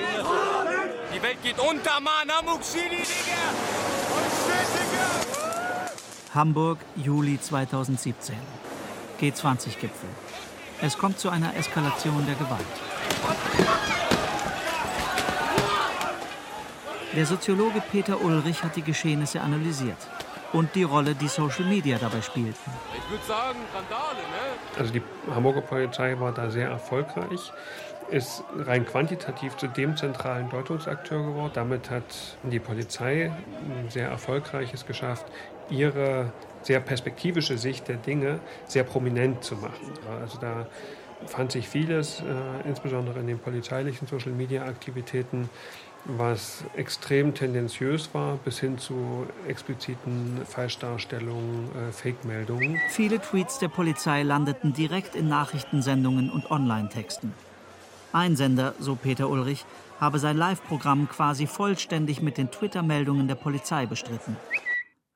[1.15, 2.29] Die Welt geht unter, Mann!
[2.29, 3.41] Hamburg shit, Digga!
[6.33, 8.35] Hamburg, Juli 2017.
[9.21, 10.09] G20-Gipfel.
[10.81, 12.65] Es kommt zu einer Eskalation der Gewalt.
[17.13, 19.97] Der Soziologe Peter Ulrich hat die Geschehnisse analysiert
[20.53, 22.71] und die Rolle, die Social Media dabei spielten.
[22.95, 24.79] Ich würde sagen, Randale, ne?
[24.79, 27.51] Also die Hamburger Polizei war da sehr erfolgreich,
[28.11, 31.51] ist rein quantitativ zu dem zentralen Deutungsakteur geworden.
[31.53, 35.25] Damit hat die Polizei ein sehr erfolgreiches geschafft,
[35.69, 36.31] ihre
[36.61, 39.91] sehr perspektivische Sicht der Dinge sehr prominent zu machen.
[40.21, 40.65] Also da
[41.25, 45.49] fand sich vieles, äh, insbesondere in den polizeilichen Social-Media-Aktivitäten,
[46.05, 52.79] was extrem tendenziös war, bis hin zu expliziten Falschdarstellungen, äh, Fake-Meldungen.
[52.89, 57.33] Viele Tweets der Polizei landeten direkt in Nachrichtensendungen und Online-Texten.
[58.13, 59.65] Ein Sender, so Peter Ulrich,
[59.99, 64.35] habe sein Live-Programm quasi vollständig mit den Twitter-Meldungen der Polizei bestritten.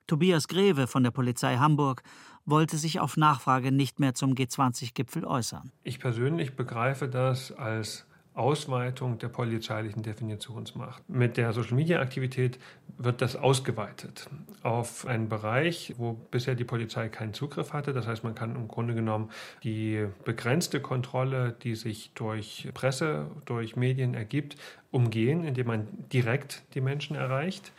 [0.06, 2.02] Tobias Greve von der Polizei Hamburg
[2.44, 5.72] wollte sich auf Nachfrage nicht mehr zum G20-Gipfel äußern.
[5.82, 8.06] Ich persönlich begreife das als
[8.36, 11.02] Ausweitung der polizeilichen Definitionsmacht.
[11.08, 12.58] Mit der Social-Media-Aktivität
[12.98, 14.28] wird das ausgeweitet
[14.62, 17.92] auf einen Bereich, wo bisher die Polizei keinen Zugriff hatte.
[17.92, 19.30] Das heißt, man kann im Grunde genommen
[19.64, 24.56] die begrenzte Kontrolle, die sich durch Presse, durch Medien ergibt,
[24.90, 27.72] umgehen, indem man direkt die Menschen erreicht.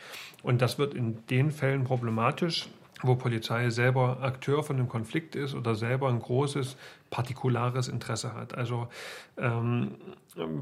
[0.43, 2.68] Und das wird in den Fällen problematisch,
[3.01, 6.78] wo Polizei selber Akteur von einem Konflikt ist oder selber ein großes
[7.10, 8.55] partikulares Interesse hat.
[8.55, 8.88] Also
[9.38, 9.95] ähm,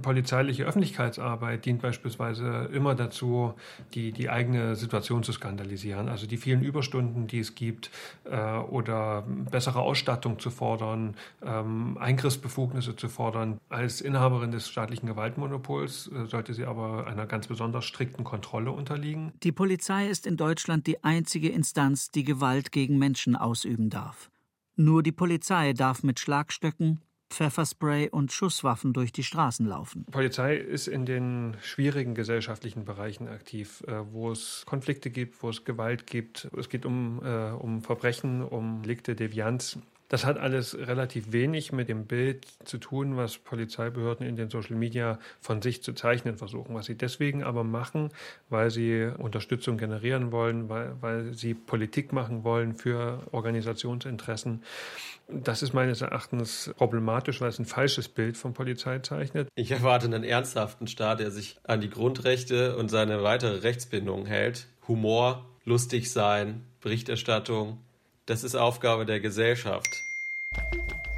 [0.02, 3.54] polizeiliche Öffentlichkeitsarbeit dient beispielsweise immer dazu,
[3.94, 6.10] die, die eigene Situation zu skandalisieren.
[6.10, 7.92] Also die vielen Überstunden, die es gibt,
[8.26, 13.60] äh, oder bessere Ausstattung zu fordern, ähm, Eingriffsbefugnisse zu fordern.
[13.70, 19.34] Als Inhaberin des staatlichen Gewaltmonopols äh, sollte sie aber einer ganz besonders strikten Kontrolle unterliegen.
[19.44, 24.30] Die Polizei ist in Deutschland die einzige Instanz, die Gewalt gegen Menschen ausüben darf.
[24.76, 30.06] Nur die Polizei darf mit Schlagstöcken, Pfefferspray und Schusswaffen durch die Straßen laufen.
[30.12, 35.66] Polizei ist in den schwierigen gesellschaftlichen Bereichen aktiv, äh, wo es Konflikte gibt, wo es
[35.66, 36.50] Gewalt gibt.
[36.58, 39.80] Es geht um, äh, um Verbrechen, um Delikte, Devianz.
[40.08, 44.76] Das hat alles relativ wenig mit dem Bild zu tun, was Polizeibehörden in den Social
[44.76, 46.76] Media von sich zu zeichnen versuchen.
[46.76, 48.12] Was sie deswegen aber machen,
[48.50, 54.64] weil sie Unterstützung generieren wollen, weil, weil sie Politik machen wollen für Organisationsinteressen.
[55.28, 59.50] Das ist meines Erachtens problematisch, weil es ein falsches Bild von Polizei zeichnet.
[59.56, 64.68] Ich erwarte einen ernsthaften Staat, der sich an die Grundrechte und seine weitere Rechtsbindung hält.
[64.88, 67.80] Humor, lustig sein, Berichterstattung,
[68.26, 70.04] das ist Aufgabe der Gesellschaft.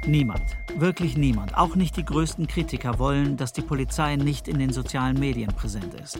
[0.06, 4.72] Niemand, wirklich niemand, auch nicht die größten Kritiker wollen, dass die Polizei nicht in den
[4.72, 6.18] sozialen Medien präsent ist.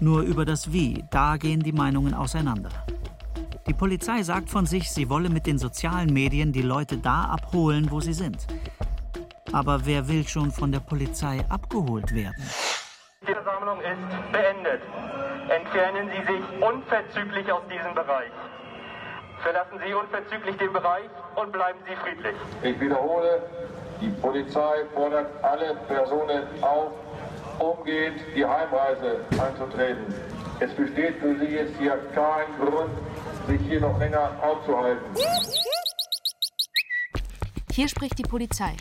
[0.00, 2.70] Nur über das Wie, da gehen die Meinungen auseinander.
[3.66, 7.90] Die Polizei sagt von sich, sie wolle mit den sozialen Medien die Leute da abholen,
[7.90, 8.46] wo sie sind.
[9.52, 12.42] Aber wer will schon von der Polizei abgeholt werden?
[13.22, 14.82] Die Versammlung ist beendet.
[15.48, 18.30] Entfernen Sie sich unverzüglich aus diesem Bereich.
[19.44, 21.04] Verlassen Sie unverzüglich den Bereich
[21.36, 22.34] und bleiben Sie friedlich.
[22.62, 23.42] Ich wiederhole,
[24.00, 26.92] die Polizei fordert alle Personen auf,
[27.58, 30.14] umgehend die Heimreise anzutreten.
[30.60, 32.90] Es besteht für Sie jetzt hier kein Grund,
[33.46, 35.04] sich hier noch länger aufzuhalten.
[37.70, 38.74] Hier spricht die Polizei.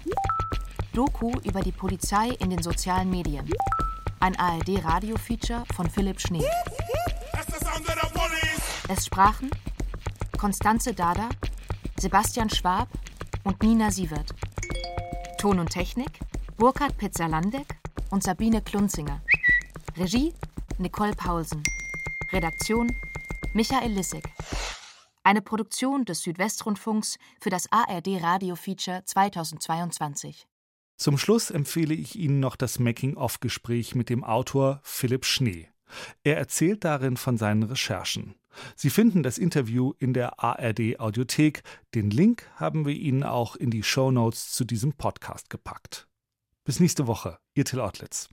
[0.94, 3.52] Doku über die Polizei in den sozialen Medien.
[4.22, 6.48] Ein ARD-Radio-Feature von Philipp Schnee.
[8.88, 9.50] Es sprachen
[10.44, 11.30] Konstanze Dada,
[11.98, 12.90] Sebastian Schwab
[13.46, 14.36] und Nina Sievert.
[15.38, 16.20] Ton und Technik
[16.58, 17.78] Burkhard Pizzalandek
[18.12, 19.22] und Sabine Klunzinger.
[19.96, 20.34] Regie
[20.80, 21.64] Nicole Paulsen.
[22.34, 22.92] Redaktion
[23.54, 24.26] Michael Lissig.
[25.24, 30.46] Eine Produktion des Südwestrundfunks für das ARD Radio Feature 2022.
[30.98, 35.70] Zum Schluss empfehle ich Ihnen noch das Making-of-Gespräch mit dem Autor Philipp Schnee.
[36.26, 38.36] Er erzählt darin von seinen Recherchen.
[38.76, 41.64] Sie finden das Interview in der ARD Audiothek.
[41.94, 46.08] Den Link haben wir Ihnen auch in die Show Notes zu diesem Podcast gepackt.
[46.64, 48.30] Bis nächste Woche, Ihr Till Ortlitz.